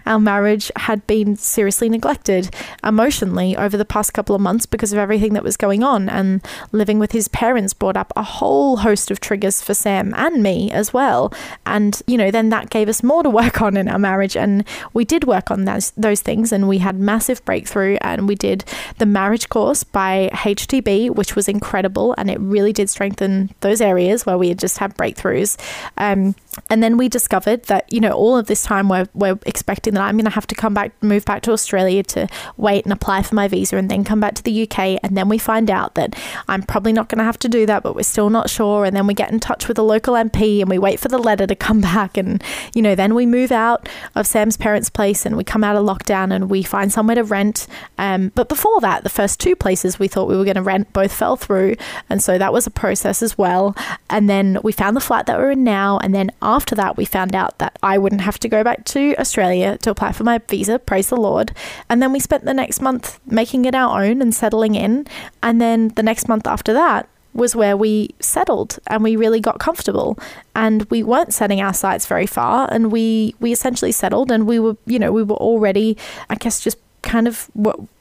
Our 0.05 0.19
marriage 0.19 0.71
had 0.75 1.05
been 1.07 1.35
seriously 1.35 1.89
neglected 1.89 2.53
emotionally 2.83 3.55
over 3.57 3.77
the 3.77 3.85
past 3.85 4.13
couple 4.13 4.35
of 4.35 4.41
months 4.41 4.65
because 4.65 4.93
of 4.93 4.99
everything 4.99 5.33
that 5.33 5.43
was 5.43 5.57
going 5.57 5.83
on. 5.83 6.09
And 6.09 6.45
living 6.71 6.99
with 6.99 7.11
his 7.11 7.27
parents 7.27 7.73
brought 7.73 7.97
up 7.97 8.13
a 8.15 8.23
whole 8.23 8.77
host 8.77 9.11
of 9.11 9.19
triggers 9.19 9.61
for 9.61 9.73
Sam 9.73 10.13
and 10.15 10.41
me 10.41 10.71
as 10.71 10.93
well. 10.93 11.33
And, 11.65 12.01
you 12.07 12.17
know, 12.17 12.31
then 12.31 12.49
that 12.49 12.69
gave 12.69 12.89
us 12.89 13.03
more 13.03 13.23
to 13.23 13.29
work 13.29 13.61
on 13.61 13.77
in 13.77 13.87
our 13.87 13.99
marriage. 13.99 14.37
And 14.37 14.63
we 14.93 15.05
did 15.05 15.25
work 15.25 15.51
on 15.51 15.65
those, 15.65 15.91
those 15.91 16.21
things 16.21 16.51
and 16.51 16.67
we 16.67 16.79
had 16.79 16.99
massive 16.99 17.43
breakthrough 17.45 17.97
and 18.01 18.27
we 18.27 18.35
did 18.35 18.63
the 18.97 19.05
marriage 19.05 19.48
course 19.49 19.83
by 19.83 20.29
HTB, 20.33 21.11
which 21.11 21.35
was 21.35 21.47
incredible 21.47 22.15
and 22.17 22.29
it 22.29 22.39
really 22.39 22.73
did 22.73 22.89
strengthen 22.89 23.53
those 23.61 23.81
areas 23.81 24.25
where 24.25 24.37
we 24.37 24.49
had 24.49 24.59
just 24.59 24.77
had 24.77 24.95
breakthroughs. 24.95 25.57
Um, 25.97 26.35
and 26.69 26.83
then 26.83 26.97
we 26.97 27.09
discovered 27.09 27.63
that, 27.63 27.91
you 27.91 27.99
know, 27.99 28.11
all 28.11 28.37
of 28.37 28.47
this 28.47 28.63
time 28.63 28.89
we're, 28.89 29.07
we're 29.13 29.39
expecting 29.45 29.93
that 29.93 30.01
I'm 30.01 30.15
going 30.15 30.25
to 30.25 30.31
have 30.31 30.47
to 30.47 30.55
come 30.55 30.73
back, 30.73 30.91
move 31.01 31.25
back 31.25 31.41
to 31.43 31.51
Australia 31.51 32.03
to 32.03 32.27
wait 32.57 32.83
and 32.85 32.93
apply 32.93 33.23
for 33.23 33.35
my 33.35 33.47
visa 33.47 33.77
and 33.77 33.89
then 33.89 34.03
come 34.03 34.19
back 34.19 34.35
to 34.35 34.43
the 34.43 34.63
UK. 34.63 34.99
And 35.03 35.15
then 35.15 35.29
we 35.29 35.37
find 35.37 35.69
out 35.69 35.95
that 35.95 36.15
I'm 36.47 36.63
probably 36.63 36.93
not 36.93 37.09
going 37.09 37.19
to 37.19 37.23
have 37.23 37.39
to 37.39 37.49
do 37.49 37.65
that, 37.65 37.83
but 37.83 37.95
we're 37.95 38.03
still 38.03 38.29
not 38.29 38.49
sure. 38.49 38.85
And 38.85 38.95
then 38.95 39.07
we 39.07 39.13
get 39.13 39.31
in 39.31 39.39
touch 39.39 39.67
with 39.67 39.77
a 39.77 39.83
local 39.83 40.15
MP 40.15 40.59
and 40.61 40.69
we 40.69 40.79
wait 40.79 40.99
for 40.99 41.07
the 41.07 41.17
letter 41.17 41.47
to 41.47 41.55
come 41.55 41.81
back. 41.89 42.17
And, 42.17 42.43
you 42.73 42.81
know, 42.81 42.95
then 42.95 43.15
we 43.15 43.25
move 43.25 43.51
out 43.51 43.87
of 44.15 44.27
Sam's 44.27 44.57
parents' 44.57 44.89
place 44.89 45.25
and 45.25 45.37
we 45.37 45.43
come 45.43 45.63
out 45.63 45.75
of 45.75 45.85
lockdown 45.85 46.33
and 46.33 46.49
we 46.49 46.63
find 46.63 46.91
somewhere 46.91 47.15
to 47.15 47.23
rent. 47.23 47.67
Um, 47.97 48.31
but 48.35 48.49
before 48.49 48.81
that, 48.81 49.03
the 49.03 49.09
first 49.09 49.38
two 49.39 49.55
places 49.55 49.97
we 49.97 50.07
thought 50.07 50.27
we 50.27 50.37
were 50.37 50.43
going 50.43 50.55
to 50.55 50.61
rent 50.61 50.93
both 50.93 51.11
fell 51.11 51.35
through. 51.35 51.75
And 52.09 52.21
so 52.21 52.37
that 52.37 52.53
was 52.53 52.67
a 52.67 52.71
process 52.71 53.23
as 53.23 53.37
well. 53.37 53.75
And 54.09 54.29
then 54.29 54.59
we 54.63 54.71
found 54.71 54.95
the 54.95 55.01
flat 55.01 55.25
that 55.25 55.39
we're 55.39 55.51
in 55.51 55.63
now. 55.63 55.97
And 55.99 56.13
then 56.13 56.31
after 56.41 56.75
that, 56.75 56.97
we 56.97 57.05
found 57.05 57.35
out 57.35 57.57
that 57.57 57.77
I 57.81 57.97
wouldn't 57.97 58.21
have 58.21 58.37
to 58.39 58.49
go 58.49 58.63
back 58.63 58.85
to 58.85 59.15
Australia 59.17 59.77
to 59.79 59.89
apply 59.89 60.11
for 60.11 60.23
my 60.23 60.37
visa, 60.37 60.77
praise 60.77 61.09
the 61.09 61.17
Lord. 61.17 61.53
And 61.89 62.01
then 62.01 62.11
we 62.11 62.19
spent 62.19 62.45
the 62.45 62.53
next 62.53 62.81
month 62.81 63.19
making 63.25 63.65
it 63.65 63.73
our 63.73 64.03
own 64.03 64.21
and 64.21 64.35
settling 64.35 64.75
in. 64.75 65.07
And 65.41 65.59
then 65.59 65.89
the 65.89 66.03
next 66.03 66.27
month 66.27 66.45
after 66.45 66.73
that, 66.73 67.09
was 67.33 67.55
where 67.55 67.77
we 67.77 68.09
settled 68.19 68.79
and 68.87 69.03
we 69.03 69.15
really 69.15 69.39
got 69.39 69.59
comfortable 69.59 70.17
and 70.55 70.83
we 70.85 71.03
weren't 71.03 71.33
setting 71.33 71.61
our 71.61 71.73
sights 71.73 72.07
very 72.07 72.25
far 72.25 72.67
and 72.71 72.91
we 72.91 73.35
we 73.39 73.51
essentially 73.51 73.91
settled 73.91 74.31
and 74.31 74.47
we 74.47 74.59
were 74.59 74.75
you 74.87 74.97
know 74.97 75.11
we 75.11 75.21
were 75.21 75.35
already 75.35 75.95
i 76.29 76.35
guess 76.35 76.59
just 76.59 76.77
kind 77.01 77.27
of 77.27 77.49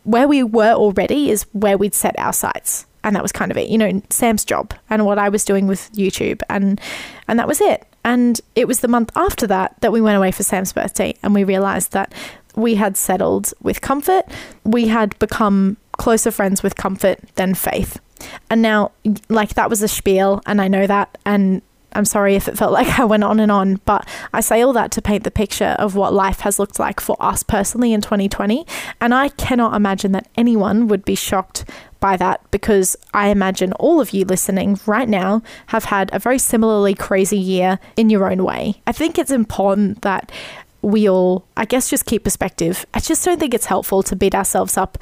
where 0.05 0.29
we 0.29 0.43
were 0.43 0.73
already 0.73 1.31
is 1.31 1.45
where 1.53 1.79
we'd 1.79 1.95
set 1.95 2.19
our 2.19 2.33
sights 2.33 2.87
and 3.05 3.15
that 3.15 3.23
was 3.23 3.33
kind 3.33 3.51
of 3.51 3.57
it 3.57 3.69
you 3.69 3.79
know 3.79 4.03
sam's 4.11 4.45
job 4.45 4.75
and 4.91 5.07
what 5.07 5.19
i 5.19 5.29
was 5.29 5.45
doing 5.45 5.67
with 5.67 5.91
youtube 5.93 6.41
and 6.51 6.81
and 7.29 7.39
that 7.39 7.47
was 7.47 7.61
it 7.61 7.87
And 8.05 8.41
it 8.55 8.67
was 8.67 8.81
the 8.81 8.89
month 8.89 9.11
after 9.17 9.47
that 9.49 9.77
that 9.81 9.93
we 9.93 10.01
went 10.01 10.17
away 10.17 10.33
for 10.33 10.43
Sam's 10.43 10.73
birthday 10.73 11.15
and 11.23 11.35
we 11.35 11.45
realized 11.45 11.93
that 11.93 12.15
we 12.57 12.77
had 12.77 12.97
settled 12.97 13.53
with 13.61 13.83
comfort. 13.83 14.25
We 14.65 14.89
had 14.89 15.19
become 15.19 15.77
closer 15.93 16.31
friends 16.31 16.63
with 16.63 16.75
comfort 16.77 17.19
than 17.35 17.55
faith. 17.55 18.01
And 18.49 18.63
now, 18.63 18.93
like, 19.29 19.55
that 19.55 19.69
was 19.69 19.83
a 19.83 19.89
spiel, 19.89 20.41
and 20.47 20.61
I 20.61 20.69
know 20.69 20.87
that. 20.87 21.19
And 21.25 21.61
I'm 21.93 22.05
sorry 22.05 22.35
if 22.35 22.49
it 22.49 22.59
felt 22.59 22.73
like 22.73 22.87
I 22.99 23.05
went 23.05 23.25
on 23.25 23.41
and 23.41 23.51
on, 23.51 23.77
but 23.85 24.09
I 24.33 24.41
say 24.41 24.63
all 24.63 24.73
that 24.75 24.91
to 24.93 25.03
paint 25.03 25.25
the 25.25 25.31
picture 25.31 25.77
of 25.79 25.95
what 25.95 26.13
life 26.13 26.41
has 26.41 26.59
looked 26.59 26.79
like 26.79 27.01
for 27.01 27.17
us 27.21 27.43
personally 27.43 27.93
in 27.93 28.01
2020. 28.01 28.67
And 29.01 29.15
I 29.15 29.29
cannot 29.31 29.75
imagine 29.75 30.13
that 30.13 30.29
anyone 30.37 30.89
would 30.89 31.05
be 31.05 31.15
shocked 31.15 31.65
by 32.01 32.17
that 32.17 32.49
because 32.51 32.97
I 33.13 33.29
imagine 33.29 33.73
all 33.75 34.01
of 34.01 34.13
you 34.13 34.25
listening 34.25 34.79
right 34.87 35.09
now 35.09 35.43
have 35.69 35.85
had 35.85 36.11
a 36.13 36.19
very 36.19 36.39
similarly 36.39 36.95
crazy 36.95 37.39
year 37.39 37.79
in 37.97 38.11
your 38.11 38.31
own 38.31 38.45
way. 38.45 38.81
I 38.87 38.93
think 38.93 39.19
it's 39.19 39.31
important 39.31 40.03
that 40.03 40.31
we 40.81 41.09
all, 41.09 41.45
I 41.57 41.65
guess, 41.65 41.91
just 41.91 42.07
keep 42.07 42.25
perspective. 42.25 42.87
I 42.95 43.01
just 43.01 43.25
don't 43.25 43.41
think 43.41 43.53
it's 43.53 43.67
helpful 43.67 44.03
to 44.05 44.15
beat 44.15 44.35
ourselves 44.35 44.77
up 44.77 44.99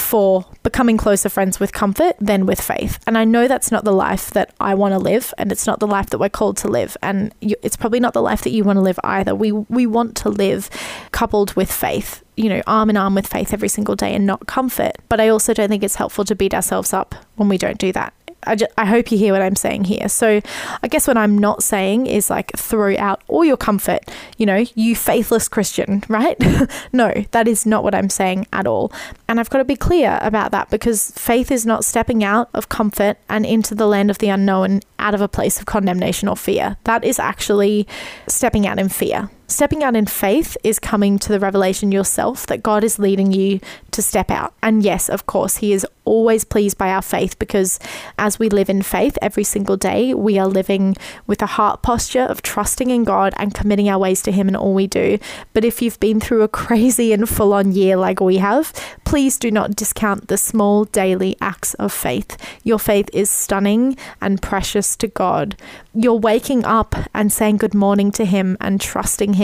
for 0.00 0.44
becoming 0.62 0.96
closer 0.96 1.28
friends 1.28 1.60
with 1.60 1.72
comfort 1.72 2.16
than 2.20 2.46
with 2.46 2.60
faith. 2.60 2.98
And 3.06 3.16
I 3.16 3.24
know 3.24 3.46
that's 3.46 3.70
not 3.70 3.84
the 3.84 3.92
life 3.92 4.30
that 4.30 4.54
I 4.60 4.74
want 4.74 4.92
to 4.92 4.98
live 4.98 5.32
and 5.38 5.52
it's 5.52 5.66
not 5.66 5.80
the 5.80 5.86
life 5.86 6.10
that 6.10 6.18
we're 6.18 6.28
called 6.28 6.56
to 6.58 6.68
live 6.68 6.96
and 7.02 7.34
you, 7.40 7.56
it's 7.62 7.76
probably 7.76 8.00
not 8.00 8.14
the 8.14 8.22
life 8.22 8.42
that 8.42 8.50
you 8.50 8.64
want 8.64 8.76
to 8.78 8.82
live 8.82 8.98
either. 9.04 9.34
We 9.34 9.52
we 9.52 9.86
want 9.86 10.16
to 10.18 10.28
live 10.28 10.70
coupled 11.12 11.54
with 11.54 11.70
faith, 11.70 12.24
you 12.36 12.48
know, 12.48 12.62
arm 12.66 12.90
in 12.90 12.96
arm 12.96 13.14
with 13.14 13.26
faith 13.26 13.52
every 13.52 13.68
single 13.68 13.96
day 13.96 14.14
and 14.14 14.26
not 14.26 14.46
comfort. 14.46 14.96
But 15.08 15.20
I 15.20 15.28
also 15.28 15.54
don't 15.54 15.68
think 15.68 15.82
it's 15.82 15.96
helpful 15.96 16.24
to 16.24 16.34
beat 16.34 16.54
ourselves 16.54 16.92
up 16.92 17.14
when 17.36 17.48
we 17.48 17.58
don't 17.58 17.78
do 17.78 17.92
that. 17.92 18.12
I, 18.44 18.56
just, 18.56 18.72
I 18.78 18.86
hope 18.86 19.10
you 19.12 19.18
hear 19.18 19.32
what 19.32 19.42
I'm 19.42 19.56
saying 19.56 19.84
here. 19.84 20.08
So, 20.08 20.40
I 20.82 20.88
guess 20.88 21.06
what 21.06 21.16
I'm 21.16 21.36
not 21.36 21.62
saying 21.62 22.06
is 22.06 22.30
like 22.30 22.52
throw 22.56 22.96
out 22.96 23.22
all 23.28 23.44
your 23.44 23.56
comfort, 23.56 24.00
you 24.38 24.46
know, 24.46 24.64
you 24.74 24.96
faithless 24.96 25.48
Christian, 25.48 26.02
right? 26.08 26.36
no, 26.92 27.12
that 27.32 27.48
is 27.48 27.66
not 27.66 27.84
what 27.84 27.94
I'm 27.94 28.10
saying 28.10 28.46
at 28.52 28.66
all. 28.66 28.92
And 29.28 29.38
I've 29.38 29.50
got 29.50 29.58
to 29.58 29.64
be 29.64 29.76
clear 29.76 30.18
about 30.22 30.50
that 30.52 30.70
because 30.70 31.10
faith 31.12 31.50
is 31.50 31.66
not 31.66 31.84
stepping 31.84 32.24
out 32.24 32.48
of 32.54 32.68
comfort 32.68 33.18
and 33.28 33.44
into 33.44 33.74
the 33.74 33.86
land 33.86 34.10
of 34.10 34.18
the 34.18 34.28
unknown 34.28 34.80
out 34.98 35.14
of 35.14 35.20
a 35.20 35.28
place 35.28 35.58
of 35.58 35.66
condemnation 35.66 36.28
or 36.28 36.36
fear. 36.36 36.76
That 36.84 37.04
is 37.04 37.18
actually 37.18 37.86
stepping 38.26 38.66
out 38.66 38.78
in 38.78 38.88
fear. 38.88 39.30
Stepping 39.50 39.82
out 39.82 39.96
in 39.96 40.06
faith 40.06 40.56
is 40.62 40.78
coming 40.78 41.18
to 41.18 41.32
the 41.32 41.40
revelation 41.40 41.90
yourself 41.90 42.46
that 42.46 42.62
God 42.62 42.84
is 42.84 43.00
leading 43.00 43.32
you 43.32 43.58
to 43.90 44.00
step 44.00 44.30
out. 44.30 44.54
And 44.62 44.84
yes, 44.84 45.08
of 45.08 45.26
course, 45.26 45.56
He 45.56 45.72
is 45.72 45.84
always 46.04 46.44
pleased 46.44 46.78
by 46.78 46.90
our 46.90 47.02
faith 47.02 47.36
because 47.40 47.80
as 48.16 48.38
we 48.38 48.48
live 48.48 48.70
in 48.70 48.80
faith 48.80 49.18
every 49.20 49.42
single 49.42 49.76
day, 49.76 50.14
we 50.14 50.38
are 50.38 50.46
living 50.46 50.96
with 51.26 51.42
a 51.42 51.46
heart 51.46 51.82
posture 51.82 52.22
of 52.22 52.42
trusting 52.42 52.90
in 52.90 53.02
God 53.02 53.34
and 53.38 53.52
committing 53.52 53.88
our 53.88 53.98
ways 53.98 54.22
to 54.22 54.32
Him 54.32 54.46
in 54.46 54.54
all 54.54 54.72
we 54.72 54.86
do. 54.86 55.18
But 55.52 55.64
if 55.64 55.82
you've 55.82 55.98
been 55.98 56.20
through 56.20 56.42
a 56.42 56.48
crazy 56.62 57.12
and 57.12 57.28
full 57.28 57.52
on 57.52 57.72
year 57.72 57.96
like 57.96 58.20
we 58.20 58.36
have, 58.36 58.72
please 59.04 59.36
do 59.36 59.50
not 59.50 59.74
discount 59.74 60.28
the 60.28 60.38
small 60.38 60.84
daily 60.84 61.36
acts 61.40 61.74
of 61.74 61.92
faith. 61.92 62.36
Your 62.62 62.78
faith 62.78 63.10
is 63.12 63.28
stunning 63.30 63.96
and 64.20 64.40
precious 64.40 64.94
to 64.96 65.08
God. 65.08 65.56
You're 65.92 66.14
waking 66.14 66.64
up 66.64 66.94
and 67.12 67.32
saying 67.32 67.56
good 67.56 67.74
morning 67.74 68.12
to 68.12 68.24
Him 68.24 68.56
and 68.60 68.80
trusting 68.80 69.34
Him 69.34 69.39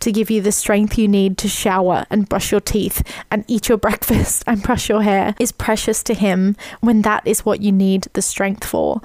to 0.00 0.12
give 0.12 0.30
you 0.30 0.40
the 0.40 0.52
strength 0.52 0.98
you 0.98 1.08
need 1.08 1.38
to 1.38 1.48
shower 1.48 2.06
and 2.10 2.28
brush 2.28 2.50
your 2.50 2.60
teeth 2.60 3.02
and 3.30 3.44
eat 3.48 3.68
your 3.68 3.78
breakfast 3.86 4.44
and 4.46 4.62
brush 4.62 4.88
your 4.88 5.02
hair 5.02 5.34
is 5.38 5.52
precious 5.52 6.02
to 6.02 6.14
Him 6.14 6.56
when 6.80 7.02
that 7.02 7.26
is 7.26 7.44
what 7.44 7.62
you 7.62 7.72
need 7.72 8.08
the 8.12 8.22
strength 8.22 8.64
for 8.64 9.00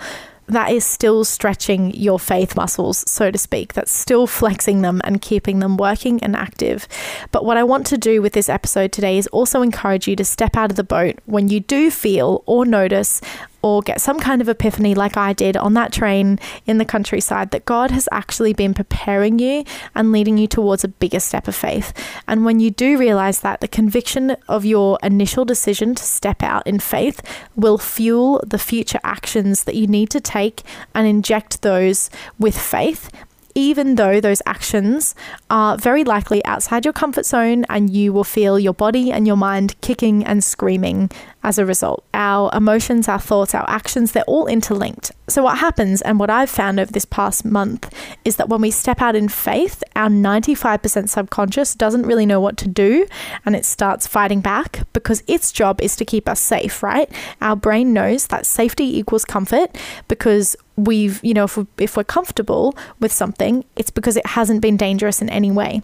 that 0.48 0.71
is 0.71 0.86
still 0.86 1.24
stretching 1.24 1.93
your 1.95 2.19
faith 2.19 2.56
muscles, 2.56 3.04
so 3.10 3.32
to 3.32 3.38
speak. 3.38 3.74
That's 3.74 3.91
still 3.91 4.28
flexing 4.28 4.82
them 4.82 5.02
and 5.04 5.21
keeping 5.21 5.60
them 5.60 5.78
working 5.78 6.21
and 6.24 6.36
active. 6.36 6.88
But 7.32 7.45
what 7.45 7.58
I 7.58 7.63
want 7.63 7.88
to 7.88 7.98
do 7.98 8.21
with 8.21 8.34
this 8.34 8.50
episode 8.50 8.91
today 8.91 9.17
is 9.17 9.28
also 9.28 9.62
encourage 9.62 10.08
you 10.08 10.15
to 10.17 10.26
step 10.26 10.56
out 10.56 10.69
of 10.69 10.76
the 10.76 10.84
boat 10.84 11.15
when 11.26 11.50
you 11.50 11.60
do 11.60 11.89
feel 11.89 12.43
or 12.45 12.65
notice 12.65 13.21
or 13.65 13.82
get 13.82 13.99
some 13.99 14.19
kind 14.19 14.41
of 14.43 14.47
epiphany 14.47 14.93
like 14.93 15.17
I 15.17 15.34
did 15.34 15.58
on 15.58 15.73
that 15.73 15.91
train 15.91 16.38
in 16.67 16.78
the 16.78 16.86
countryside 16.86 17.49
that 17.49 17.65
God 17.65 17.89
has 17.89 18.08
actually 18.12 18.54
been 18.54 18.75
preparing 18.75 19.39
you 19.39 19.63
and 19.95 20.12
leading 20.12 20.38
you 20.38 20.45
towards 20.45 20.84
a 20.84 20.88
bigger 20.88 21.19
step 21.19 21.47
of 21.47 21.56
faith. 21.56 21.91
And 22.28 22.45
when 22.45 22.60
you 22.60 22.69
do 22.69 22.95
realize 22.95 23.39
that, 23.39 23.62
the 23.62 23.67
conviction 23.67 24.38
of 24.47 24.65
your 24.65 24.99
initial 25.01 25.45
decision 25.45 25.95
to 25.95 26.04
step 26.04 26.43
out 26.43 26.67
in 26.67 26.78
faith 26.78 27.23
will 27.56 27.80
fuel 27.80 28.39
the 28.45 28.60
future 28.60 28.99
actions 29.04 29.63
that 29.63 29.73
you 29.73 29.88
need 29.88 30.12
to 30.12 30.21
take 30.21 30.62
and 30.93 31.08
inject 31.08 31.63
those 31.63 32.12
with 32.38 32.56
faith 32.56 33.10
even 33.55 33.95
though 33.95 34.19
those 34.19 34.41
actions 34.45 35.15
are 35.49 35.77
very 35.77 36.03
likely 36.03 36.43
outside 36.45 36.83
your 36.83 36.93
comfort 36.93 37.25
zone 37.25 37.65
and 37.69 37.89
you 37.89 38.11
will 38.11 38.25
feel 38.25 38.59
your 38.59 38.73
body 38.73 39.11
and 39.11 39.25
your 39.25 39.37
mind 39.37 39.79
kicking 39.79 40.25
and 40.25 40.43
screaming 40.43 41.09
as 41.41 41.57
a 41.57 41.65
result. 41.65 42.03
Our 42.13 42.49
emotions, 42.53 43.07
our 43.07 43.19
thoughts, 43.19 43.55
our 43.55 43.67
actions, 43.69 44.11
they're 44.11 44.23
all 44.23 44.47
interlinked. 44.47 45.11
So, 45.27 45.43
what 45.43 45.59
happens, 45.59 46.01
and 46.01 46.19
what 46.19 46.29
I've 46.29 46.49
found 46.49 46.79
over 46.79 46.91
this 46.91 47.05
past 47.05 47.45
month, 47.45 47.91
is 48.25 48.35
that 48.35 48.49
when 48.49 48.61
we 48.61 48.71
step 48.71 49.01
out 49.01 49.15
in 49.15 49.29
faith, 49.29 49.83
our 49.95 50.09
95% 50.09 51.07
subconscious 51.07 51.75
doesn't 51.75 52.05
really 52.05 52.25
know 52.25 52.41
what 52.41 52.57
to 52.57 52.67
do 52.67 53.07
and 53.45 53.55
it 53.55 53.63
starts 53.63 54.05
fighting 54.05 54.41
back 54.41 54.81
because 54.91 55.23
its 55.27 55.51
job 55.51 55.81
is 55.81 55.95
to 55.95 56.05
keep 56.05 56.27
us 56.27 56.41
safe, 56.41 56.83
right? 56.83 57.09
Our 57.41 57.55
brain 57.55 57.93
knows 57.93 58.27
that 58.27 58.45
safety 58.45 58.97
equals 58.97 59.23
comfort 59.23 59.77
because 60.07 60.55
we've, 60.77 61.23
you 61.23 61.33
know, 61.33 61.45
if, 61.45 61.57
we, 61.57 61.65
if 61.77 61.95
we're 61.95 62.03
comfortable 62.03 62.75
with 62.99 63.11
something, 63.11 63.63
it's 63.75 63.89
because 63.89 64.17
it 64.17 64.25
hasn't 64.25 64.61
been 64.61 64.77
dangerous 64.77 65.21
in 65.21 65.29
any 65.29 65.51
way. 65.51 65.81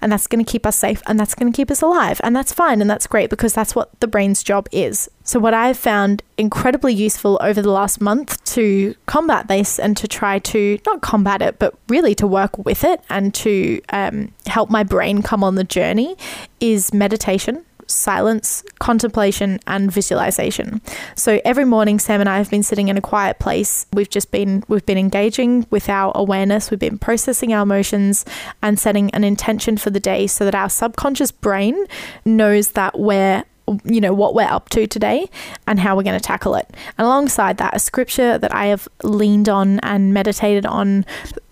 And 0.00 0.10
that's 0.10 0.26
going 0.26 0.44
to 0.44 0.50
keep 0.50 0.66
us 0.66 0.76
safe 0.76 1.02
and 1.06 1.18
that's 1.18 1.34
going 1.34 1.52
to 1.52 1.56
keep 1.56 1.70
us 1.70 1.82
alive. 1.82 2.20
And 2.24 2.34
that's 2.34 2.52
fine 2.52 2.80
and 2.80 2.90
that's 2.90 3.06
great 3.06 3.30
because 3.30 3.52
that's 3.52 3.74
what 3.74 3.88
the 4.00 4.08
brain's 4.08 4.42
job 4.42 4.68
is. 4.72 5.08
So, 5.24 5.38
what 5.38 5.54
I've 5.54 5.78
found 5.78 6.22
incredibly 6.36 6.92
useful 6.92 7.38
over 7.40 7.62
the 7.62 7.70
last 7.70 8.00
month 8.00 8.42
to 8.54 8.94
combat 9.06 9.46
this 9.46 9.78
and 9.78 9.96
to 9.96 10.08
try 10.08 10.40
to 10.40 10.78
not 10.84 11.00
combat 11.00 11.40
it, 11.40 11.60
but 11.60 11.74
really 11.88 12.14
to 12.16 12.26
work 12.26 12.58
with 12.58 12.82
it 12.82 13.00
and 13.08 13.32
to 13.34 13.80
um, 13.90 14.32
help 14.46 14.68
my 14.68 14.82
brain 14.82 15.22
come 15.22 15.44
on 15.44 15.54
the 15.54 15.64
journey 15.64 16.16
is 16.60 16.92
meditation 16.92 17.64
silence, 17.86 18.64
contemplation, 18.78 19.58
and 19.66 19.90
visualization. 19.90 20.80
So 21.16 21.40
every 21.44 21.64
morning, 21.64 21.98
Sam 21.98 22.20
and 22.20 22.28
I 22.28 22.38
have 22.38 22.50
been 22.50 22.62
sitting 22.62 22.88
in 22.88 22.96
a 22.96 23.00
quiet 23.00 23.38
place. 23.38 23.86
We've 23.92 24.10
just 24.10 24.30
been 24.30 24.64
we've 24.68 24.86
been 24.86 24.98
engaging 24.98 25.66
with 25.70 25.88
our 25.88 26.12
awareness. 26.14 26.70
We've 26.70 26.80
been 26.80 26.98
processing 26.98 27.52
our 27.52 27.62
emotions 27.62 28.24
and 28.62 28.78
setting 28.78 29.10
an 29.10 29.24
intention 29.24 29.76
for 29.76 29.90
the 29.90 30.00
day, 30.00 30.26
so 30.26 30.44
that 30.44 30.54
our 30.54 30.68
subconscious 30.68 31.32
brain 31.32 31.86
knows 32.24 32.72
that 32.72 32.98
we're 32.98 33.44
you 33.84 34.00
know 34.00 34.12
what 34.12 34.34
we're 34.34 34.42
up 34.42 34.68
to 34.70 34.86
today 34.86 35.28
and 35.66 35.80
how 35.80 35.96
we're 35.96 36.02
going 36.02 36.18
to 36.18 36.24
tackle 36.24 36.54
it. 36.54 36.68
And 36.98 37.06
alongside 37.06 37.58
that 37.58 37.74
a 37.74 37.78
scripture 37.78 38.38
that 38.38 38.54
i 38.54 38.66
have 38.66 38.88
leaned 39.02 39.48
on 39.48 39.78
and 39.80 40.14
meditated 40.14 40.66
on 40.66 41.04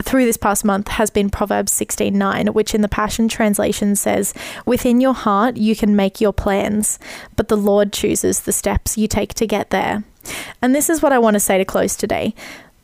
through 0.02 0.24
this 0.24 0.36
past 0.36 0.64
month 0.64 0.88
has 0.88 1.10
been 1.10 1.30
proverbs 1.30 1.72
16:9 1.72 2.52
which 2.54 2.74
in 2.74 2.80
the 2.80 2.88
passion 2.88 3.28
translation 3.28 3.96
says 3.96 4.34
within 4.66 5.00
your 5.00 5.14
heart 5.14 5.56
you 5.56 5.76
can 5.76 5.94
make 5.96 6.20
your 6.20 6.32
plans 6.32 6.98
but 7.36 7.48
the 7.48 7.56
lord 7.56 7.92
chooses 7.92 8.40
the 8.40 8.52
steps 8.52 8.98
you 8.98 9.06
take 9.08 9.34
to 9.34 9.46
get 9.46 9.70
there. 9.70 10.04
And 10.60 10.74
this 10.74 10.90
is 10.90 11.02
what 11.02 11.12
i 11.12 11.18
want 11.18 11.34
to 11.34 11.40
say 11.40 11.58
to 11.58 11.64
close 11.64 11.96
today 11.96 12.34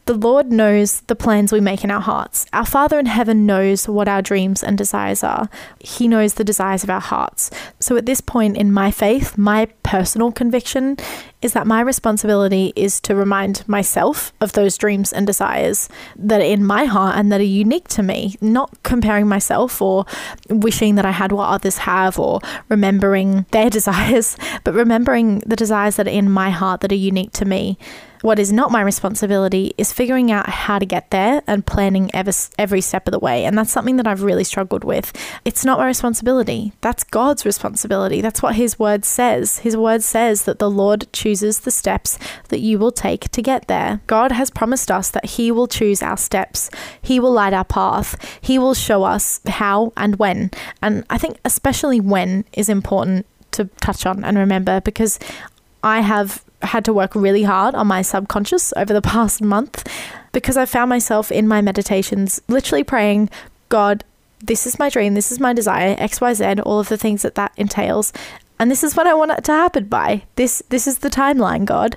the 0.06 0.14
Lord 0.14 0.52
knows 0.52 1.00
the 1.02 1.16
plans 1.16 1.52
we 1.52 1.60
make 1.60 1.82
in 1.82 1.90
our 1.90 2.00
hearts. 2.00 2.46
Our 2.52 2.64
Father 2.64 2.98
in 2.98 3.06
heaven 3.06 3.44
knows 3.44 3.88
what 3.88 4.06
our 4.06 4.22
dreams 4.22 4.62
and 4.62 4.78
desires 4.78 5.24
are. 5.24 5.50
He 5.80 6.06
knows 6.06 6.34
the 6.34 6.44
desires 6.44 6.84
of 6.84 6.90
our 6.90 7.00
hearts. 7.00 7.50
So, 7.80 7.96
at 7.96 8.06
this 8.06 8.20
point 8.20 8.56
in 8.56 8.72
my 8.72 8.92
faith, 8.92 9.36
my 9.36 9.66
personal 9.82 10.30
conviction 10.30 10.96
is 11.42 11.52
that 11.54 11.66
my 11.66 11.80
responsibility 11.80 12.72
is 12.76 13.00
to 13.00 13.14
remind 13.16 13.66
myself 13.68 14.32
of 14.40 14.52
those 14.52 14.78
dreams 14.78 15.12
and 15.12 15.26
desires 15.26 15.88
that 16.16 16.40
are 16.40 16.44
in 16.44 16.64
my 16.64 16.84
heart 16.84 17.16
and 17.16 17.30
that 17.32 17.40
are 17.40 17.44
unique 17.44 17.88
to 17.88 18.02
me, 18.02 18.36
not 18.40 18.82
comparing 18.84 19.26
myself 19.26 19.82
or 19.82 20.06
wishing 20.48 20.94
that 20.94 21.04
I 21.04 21.10
had 21.10 21.32
what 21.32 21.48
others 21.48 21.78
have 21.78 22.18
or 22.18 22.40
remembering 22.68 23.44
their 23.50 23.70
desires, 23.78 24.36
but 24.62 24.74
remembering 24.74 25.40
the 25.40 25.56
desires 25.56 25.96
that 25.96 26.06
are 26.06 26.10
in 26.10 26.30
my 26.30 26.50
heart 26.50 26.80
that 26.82 26.92
are 26.92 26.94
unique 26.94 27.32
to 27.32 27.44
me. 27.44 27.76
What 28.26 28.40
is 28.40 28.52
not 28.52 28.72
my 28.72 28.80
responsibility 28.80 29.72
is 29.78 29.92
figuring 29.92 30.32
out 30.32 30.48
how 30.48 30.80
to 30.80 30.84
get 30.84 31.12
there 31.12 31.44
and 31.46 31.64
planning 31.64 32.10
every, 32.12 32.32
every 32.58 32.80
step 32.80 33.06
of 33.06 33.12
the 33.12 33.20
way. 33.20 33.44
And 33.44 33.56
that's 33.56 33.70
something 33.70 33.98
that 33.98 34.06
I've 34.08 34.24
really 34.24 34.42
struggled 34.42 34.82
with. 34.82 35.12
It's 35.44 35.64
not 35.64 35.78
my 35.78 35.86
responsibility. 35.86 36.72
That's 36.80 37.04
God's 37.04 37.46
responsibility. 37.46 38.20
That's 38.20 38.42
what 38.42 38.56
His 38.56 38.80
word 38.80 39.04
says. 39.04 39.58
His 39.58 39.76
word 39.76 40.02
says 40.02 40.42
that 40.42 40.58
the 40.58 40.68
Lord 40.68 41.06
chooses 41.12 41.60
the 41.60 41.70
steps 41.70 42.18
that 42.48 42.58
you 42.58 42.80
will 42.80 42.90
take 42.90 43.30
to 43.30 43.40
get 43.40 43.68
there. 43.68 44.00
God 44.08 44.32
has 44.32 44.50
promised 44.50 44.90
us 44.90 45.08
that 45.10 45.26
He 45.26 45.52
will 45.52 45.68
choose 45.68 46.02
our 46.02 46.16
steps, 46.16 46.68
He 47.00 47.20
will 47.20 47.30
light 47.30 47.54
our 47.54 47.64
path, 47.64 48.40
He 48.40 48.58
will 48.58 48.74
show 48.74 49.04
us 49.04 49.40
how 49.46 49.92
and 49.96 50.16
when. 50.16 50.50
And 50.82 51.04
I 51.10 51.16
think, 51.18 51.38
especially 51.44 52.00
when, 52.00 52.44
is 52.54 52.68
important 52.68 53.24
to 53.52 53.66
touch 53.80 54.04
on 54.04 54.24
and 54.24 54.36
remember 54.36 54.80
because 54.80 55.20
I 55.84 56.00
have 56.00 56.42
had 56.62 56.84
to 56.84 56.92
work 56.92 57.14
really 57.14 57.42
hard 57.42 57.74
on 57.74 57.86
my 57.86 58.02
subconscious 58.02 58.72
over 58.76 58.92
the 58.92 59.02
past 59.02 59.42
month 59.42 59.86
because 60.32 60.56
I 60.56 60.66
found 60.66 60.88
myself 60.88 61.30
in 61.30 61.48
my 61.48 61.60
meditations 61.60 62.40
literally 62.48 62.84
praying, 62.84 63.30
God, 63.68 64.04
this 64.42 64.66
is 64.66 64.78
my 64.78 64.88
dream, 64.88 65.14
this 65.14 65.32
is 65.32 65.40
my 65.40 65.52
desire, 65.52 65.96
XYZ, 65.96 66.62
all 66.64 66.80
of 66.80 66.88
the 66.88 66.98
things 66.98 67.22
that 67.22 67.34
that 67.36 67.52
entails. 67.56 68.12
And 68.58 68.70
this 68.70 68.82
is 68.82 68.96
what 68.96 69.06
I 69.06 69.14
want 69.14 69.32
it 69.32 69.44
to 69.44 69.52
happen 69.52 69.84
by. 69.84 70.22
This 70.36 70.62
this 70.70 70.86
is 70.86 70.98
the 70.98 71.10
timeline, 71.10 71.64
God. 71.64 71.96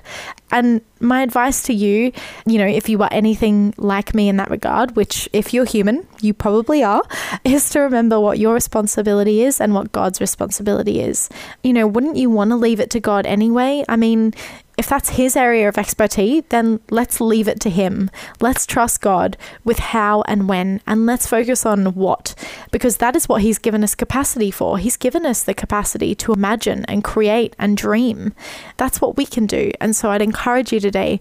And 0.50 0.82
my 0.98 1.22
advice 1.22 1.62
to 1.62 1.72
you, 1.72 2.12
you 2.44 2.58
know, 2.58 2.66
if 2.66 2.88
you 2.88 3.00
are 3.02 3.08
anything 3.10 3.72
like 3.78 4.14
me 4.14 4.28
in 4.28 4.36
that 4.36 4.50
regard, 4.50 4.96
which 4.96 5.28
if 5.32 5.54
you're 5.54 5.64
human, 5.64 6.06
you 6.20 6.34
probably 6.34 6.82
are, 6.82 7.02
is 7.44 7.70
to 7.70 7.80
remember 7.80 8.20
what 8.20 8.38
your 8.38 8.52
responsibility 8.52 9.42
is 9.42 9.60
and 9.60 9.74
what 9.74 9.92
God's 9.92 10.20
responsibility 10.20 11.00
is. 11.00 11.28
You 11.62 11.72
know, 11.72 11.86
wouldn't 11.86 12.16
you 12.16 12.28
want 12.28 12.50
to 12.50 12.56
leave 12.56 12.80
it 12.80 12.90
to 12.90 13.00
God 13.00 13.26
anyway? 13.26 13.84
I 13.88 13.96
mean, 13.96 14.34
if 14.80 14.88
that's 14.88 15.10
his 15.10 15.36
area 15.36 15.68
of 15.68 15.76
expertise, 15.76 16.42
then 16.48 16.80
let's 16.88 17.20
leave 17.20 17.46
it 17.46 17.60
to 17.60 17.68
him. 17.68 18.10
Let's 18.40 18.64
trust 18.64 19.02
God 19.02 19.36
with 19.62 19.78
how 19.78 20.22
and 20.22 20.48
when, 20.48 20.80
and 20.86 21.04
let's 21.04 21.26
focus 21.26 21.66
on 21.66 21.94
what, 21.94 22.34
because 22.70 22.96
that 22.96 23.14
is 23.14 23.28
what 23.28 23.42
he's 23.42 23.58
given 23.58 23.84
us 23.84 23.94
capacity 23.94 24.50
for. 24.50 24.78
He's 24.78 24.96
given 24.96 25.26
us 25.26 25.42
the 25.42 25.52
capacity 25.52 26.14
to 26.14 26.32
imagine 26.32 26.86
and 26.86 27.04
create 27.04 27.54
and 27.58 27.76
dream. 27.76 28.32
That's 28.78 29.02
what 29.02 29.18
we 29.18 29.26
can 29.26 29.44
do. 29.44 29.70
And 29.82 29.94
so 29.94 30.08
I'd 30.08 30.22
encourage 30.22 30.72
you 30.72 30.80
today 30.80 31.20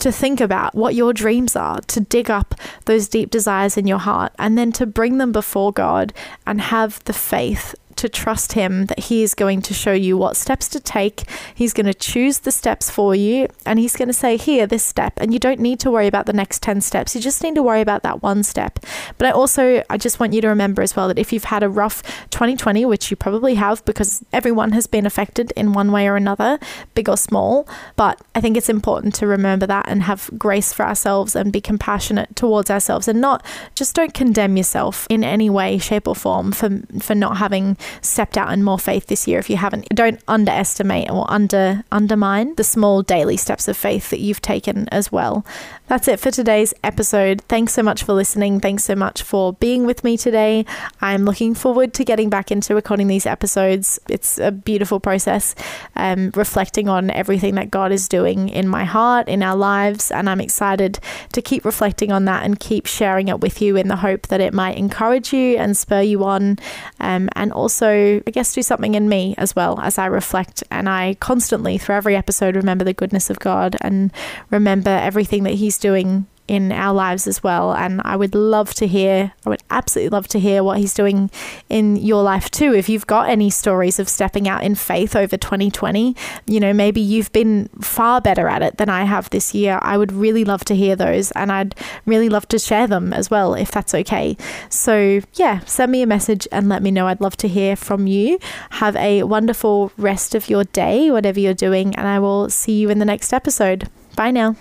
to 0.00 0.10
think 0.10 0.40
about 0.40 0.74
what 0.74 0.96
your 0.96 1.12
dreams 1.12 1.54
are, 1.54 1.80
to 1.82 2.00
dig 2.00 2.28
up 2.28 2.56
those 2.86 3.06
deep 3.06 3.30
desires 3.30 3.76
in 3.76 3.86
your 3.86 3.98
heart, 4.00 4.32
and 4.36 4.58
then 4.58 4.72
to 4.72 4.84
bring 4.84 5.18
them 5.18 5.30
before 5.30 5.72
God 5.72 6.12
and 6.44 6.60
have 6.60 7.04
the 7.04 7.12
faith 7.12 7.76
to 7.96 8.08
trust 8.08 8.52
Him 8.52 8.86
that 8.86 9.00
He 9.00 9.22
is 9.22 9.34
going 9.34 9.62
to 9.62 9.74
show 9.74 9.92
you 9.92 10.16
what 10.16 10.36
steps 10.36 10.68
to 10.68 10.80
take. 10.80 11.24
He's 11.54 11.72
going 11.72 11.86
to 11.86 11.94
choose 11.94 12.40
the 12.40 12.52
steps 12.52 12.90
for 12.90 13.14
you 13.14 13.48
and 13.64 13.78
He's 13.78 13.96
going 13.96 14.08
to 14.08 14.14
say, 14.14 14.36
Here, 14.36 14.66
this 14.66 14.84
step. 14.84 15.14
And 15.16 15.32
you 15.32 15.38
don't 15.38 15.60
need 15.60 15.80
to 15.80 15.90
worry 15.90 16.06
about 16.06 16.26
the 16.26 16.32
next 16.32 16.62
10 16.62 16.80
steps. 16.80 17.14
You 17.14 17.20
just 17.20 17.42
need 17.42 17.54
to 17.54 17.62
worry 17.62 17.80
about 17.80 18.02
that 18.02 18.22
one 18.22 18.42
step. 18.42 18.78
But 19.18 19.28
I 19.28 19.30
also, 19.30 19.82
I 19.90 19.96
just 19.96 20.20
want 20.20 20.32
you 20.32 20.40
to 20.40 20.48
remember 20.48 20.82
as 20.82 20.94
well 20.96 21.08
that 21.08 21.18
if 21.18 21.32
you've 21.32 21.44
had 21.44 21.62
a 21.62 21.68
rough 21.68 22.02
2020, 22.30 22.84
which 22.84 23.10
you 23.10 23.16
probably 23.16 23.54
have 23.54 23.84
because 23.84 24.24
everyone 24.32 24.72
has 24.72 24.86
been 24.86 25.06
affected 25.06 25.52
in 25.56 25.72
one 25.72 25.92
way 25.92 26.06
or 26.08 26.16
another, 26.16 26.58
big 26.94 27.08
or 27.08 27.16
small, 27.16 27.68
but 27.96 28.20
I 28.34 28.40
think 28.40 28.56
it's 28.56 28.68
important 28.68 29.14
to 29.16 29.26
remember 29.26 29.66
that 29.66 29.86
and 29.88 30.02
have 30.02 30.30
grace 30.38 30.72
for 30.72 30.84
ourselves 30.84 31.34
and 31.34 31.52
be 31.52 31.60
compassionate 31.60 32.36
towards 32.36 32.70
ourselves 32.70 33.08
and 33.08 33.20
not 33.20 33.44
just 33.74 33.94
don't 33.94 34.14
condemn 34.14 34.56
yourself 34.56 35.06
in 35.08 35.24
any 35.24 35.50
way, 35.50 35.78
shape, 35.78 36.08
or 36.08 36.14
form 36.14 36.52
for, 36.52 36.80
for 37.00 37.14
not 37.14 37.38
having 37.38 37.76
stepped 38.00 38.36
out 38.36 38.52
in 38.52 38.62
more 38.62 38.78
faith 38.78 39.06
this 39.06 39.26
year 39.26 39.38
if 39.38 39.50
you 39.50 39.56
haven't. 39.56 39.88
Don't 39.90 40.20
underestimate 40.28 41.10
or 41.10 41.30
under 41.30 41.84
undermine 41.92 42.54
the 42.56 42.64
small 42.64 43.02
daily 43.02 43.36
steps 43.36 43.68
of 43.68 43.76
faith 43.76 44.10
that 44.10 44.20
you've 44.20 44.42
taken 44.42 44.88
as 44.90 45.10
well. 45.10 45.44
That's 45.88 46.08
it 46.08 46.18
for 46.18 46.32
today's 46.32 46.74
episode. 46.82 47.42
Thanks 47.42 47.72
so 47.72 47.80
much 47.80 48.02
for 48.02 48.12
listening. 48.12 48.58
Thanks 48.58 48.82
so 48.82 48.96
much 48.96 49.22
for 49.22 49.52
being 49.52 49.86
with 49.86 50.02
me 50.02 50.16
today. 50.16 50.66
I'm 51.00 51.24
looking 51.24 51.54
forward 51.54 51.94
to 51.94 52.04
getting 52.04 52.28
back 52.28 52.50
into 52.50 52.74
recording 52.74 53.06
these 53.06 53.24
episodes. 53.24 54.00
It's 54.08 54.36
a 54.38 54.50
beautiful 54.50 54.98
process, 54.98 55.54
um, 55.94 56.32
reflecting 56.34 56.88
on 56.88 57.10
everything 57.10 57.54
that 57.54 57.70
God 57.70 57.92
is 57.92 58.08
doing 58.08 58.48
in 58.48 58.66
my 58.66 58.84
heart, 58.84 59.28
in 59.28 59.44
our 59.44 59.54
lives, 59.54 60.10
and 60.10 60.28
I'm 60.28 60.40
excited 60.40 60.98
to 61.30 61.40
keep 61.40 61.64
reflecting 61.64 62.10
on 62.10 62.24
that 62.24 62.44
and 62.44 62.58
keep 62.58 62.86
sharing 62.86 63.28
it 63.28 63.40
with 63.40 63.62
you 63.62 63.76
in 63.76 63.86
the 63.86 63.94
hope 63.94 64.26
that 64.26 64.40
it 64.40 64.52
might 64.52 64.76
encourage 64.76 65.32
you 65.32 65.56
and 65.56 65.76
spur 65.76 66.02
you 66.02 66.24
on, 66.24 66.58
um, 66.98 67.28
and 67.36 67.52
also, 67.52 68.20
I 68.26 68.30
guess, 68.32 68.52
do 68.52 68.62
something 68.62 68.96
in 68.96 69.08
me 69.08 69.36
as 69.38 69.54
well 69.54 69.78
as 69.78 69.98
I 69.98 70.06
reflect 70.06 70.64
and 70.72 70.88
I 70.88 71.14
constantly, 71.20 71.78
through 71.78 71.94
every 71.94 72.16
episode, 72.16 72.56
remember 72.56 72.84
the 72.84 72.92
goodness 72.92 73.30
of 73.30 73.38
God 73.38 73.76
and 73.82 74.10
remember 74.50 74.90
everything 74.90 75.44
that 75.44 75.54
He's 75.76 75.82
doing 75.82 76.26
in 76.48 76.72
our 76.72 76.94
lives 76.94 77.26
as 77.26 77.42
well. 77.42 77.74
And 77.74 78.00
I 78.04 78.16
would 78.16 78.34
love 78.34 78.72
to 78.74 78.86
hear, 78.86 79.32
I 79.44 79.48
would 79.50 79.62
absolutely 79.70 80.10
love 80.10 80.28
to 80.28 80.38
hear 80.38 80.62
what 80.62 80.78
he's 80.78 80.94
doing 80.94 81.30
in 81.68 81.96
your 81.96 82.22
life 82.22 82.50
too. 82.50 82.72
If 82.72 82.88
you've 82.88 83.06
got 83.06 83.28
any 83.28 83.50
stories 83.50 83.98
of 83.98 84.08
stepping 84.08 84.48
out 84.48 84.62
in 84.62 84.74
faith 84.74 85.16
over 85.16 85.36
2020, 85.36 86.16
you 86.46 86.60
know, 86.60 86.72
maybe 86.72 87.00
you've 87.00 87.32
been 87.32 87.68
far 87.80 88.20
better 88.20 88.48
at 88.48 88.62
it 88.62 88.78
than 88.78 88.88
I 88.88 89.04
have 89.04 89.28
this 89.30 89.54
year. 89.54 89.78
I 89.82 89.98
would 89.98 90.12
really 90.12 90.44
love 90.44 90.64
to 90.66 90.76
hear 90.76 90.96
those 90.96 91.30
and 91.32 91.50
I'd 91.52 91.74
really 92.06 92.28
love 92.28 92.48
to 92.48 92.58
share 92.58 92.86
them 92.86 93.12
as 93.12 93.30
well, 93.30 93.54
if 93.54 93.70
that's 93.70 93.94
okay. 93.94 94.36
So, 94.70 95.20
yeah, 95.34 95.60
send 95.66 95.92
me 95.92 96.00
a 96.00 96.06
message 96.06 96.48
and 96.52 96.70
let 96.70 96.82
me 96.82 96.90
know. 96.90 97.06
I'd 97.06 97.20
love 97.20 97.36
to 97.38 97.48
hear 97.48 97.76
from 97.76 98.06
you. 98.06 98.38
Have 98.70 98.96
a 98.96 99.24
wonderful 99.24 99.92
rest 99.98 100.34
of 100.34 100.48
your 100.48 100.64
day, 100.64 101.10
whatever 101.10 101.40
you're 101.40 101.54
doing, 101.54 101.94
and 101.96 102.06
I 102.06 102.18
will 102.18 102.48
see 102.48 102.78
you 102.78 102.88
in 102.88 102.98
the 102.98 103.04
next 103.04 103.32
episode. 103.32 103.88
Bye 104.14 104.30
now. 104.30 104.56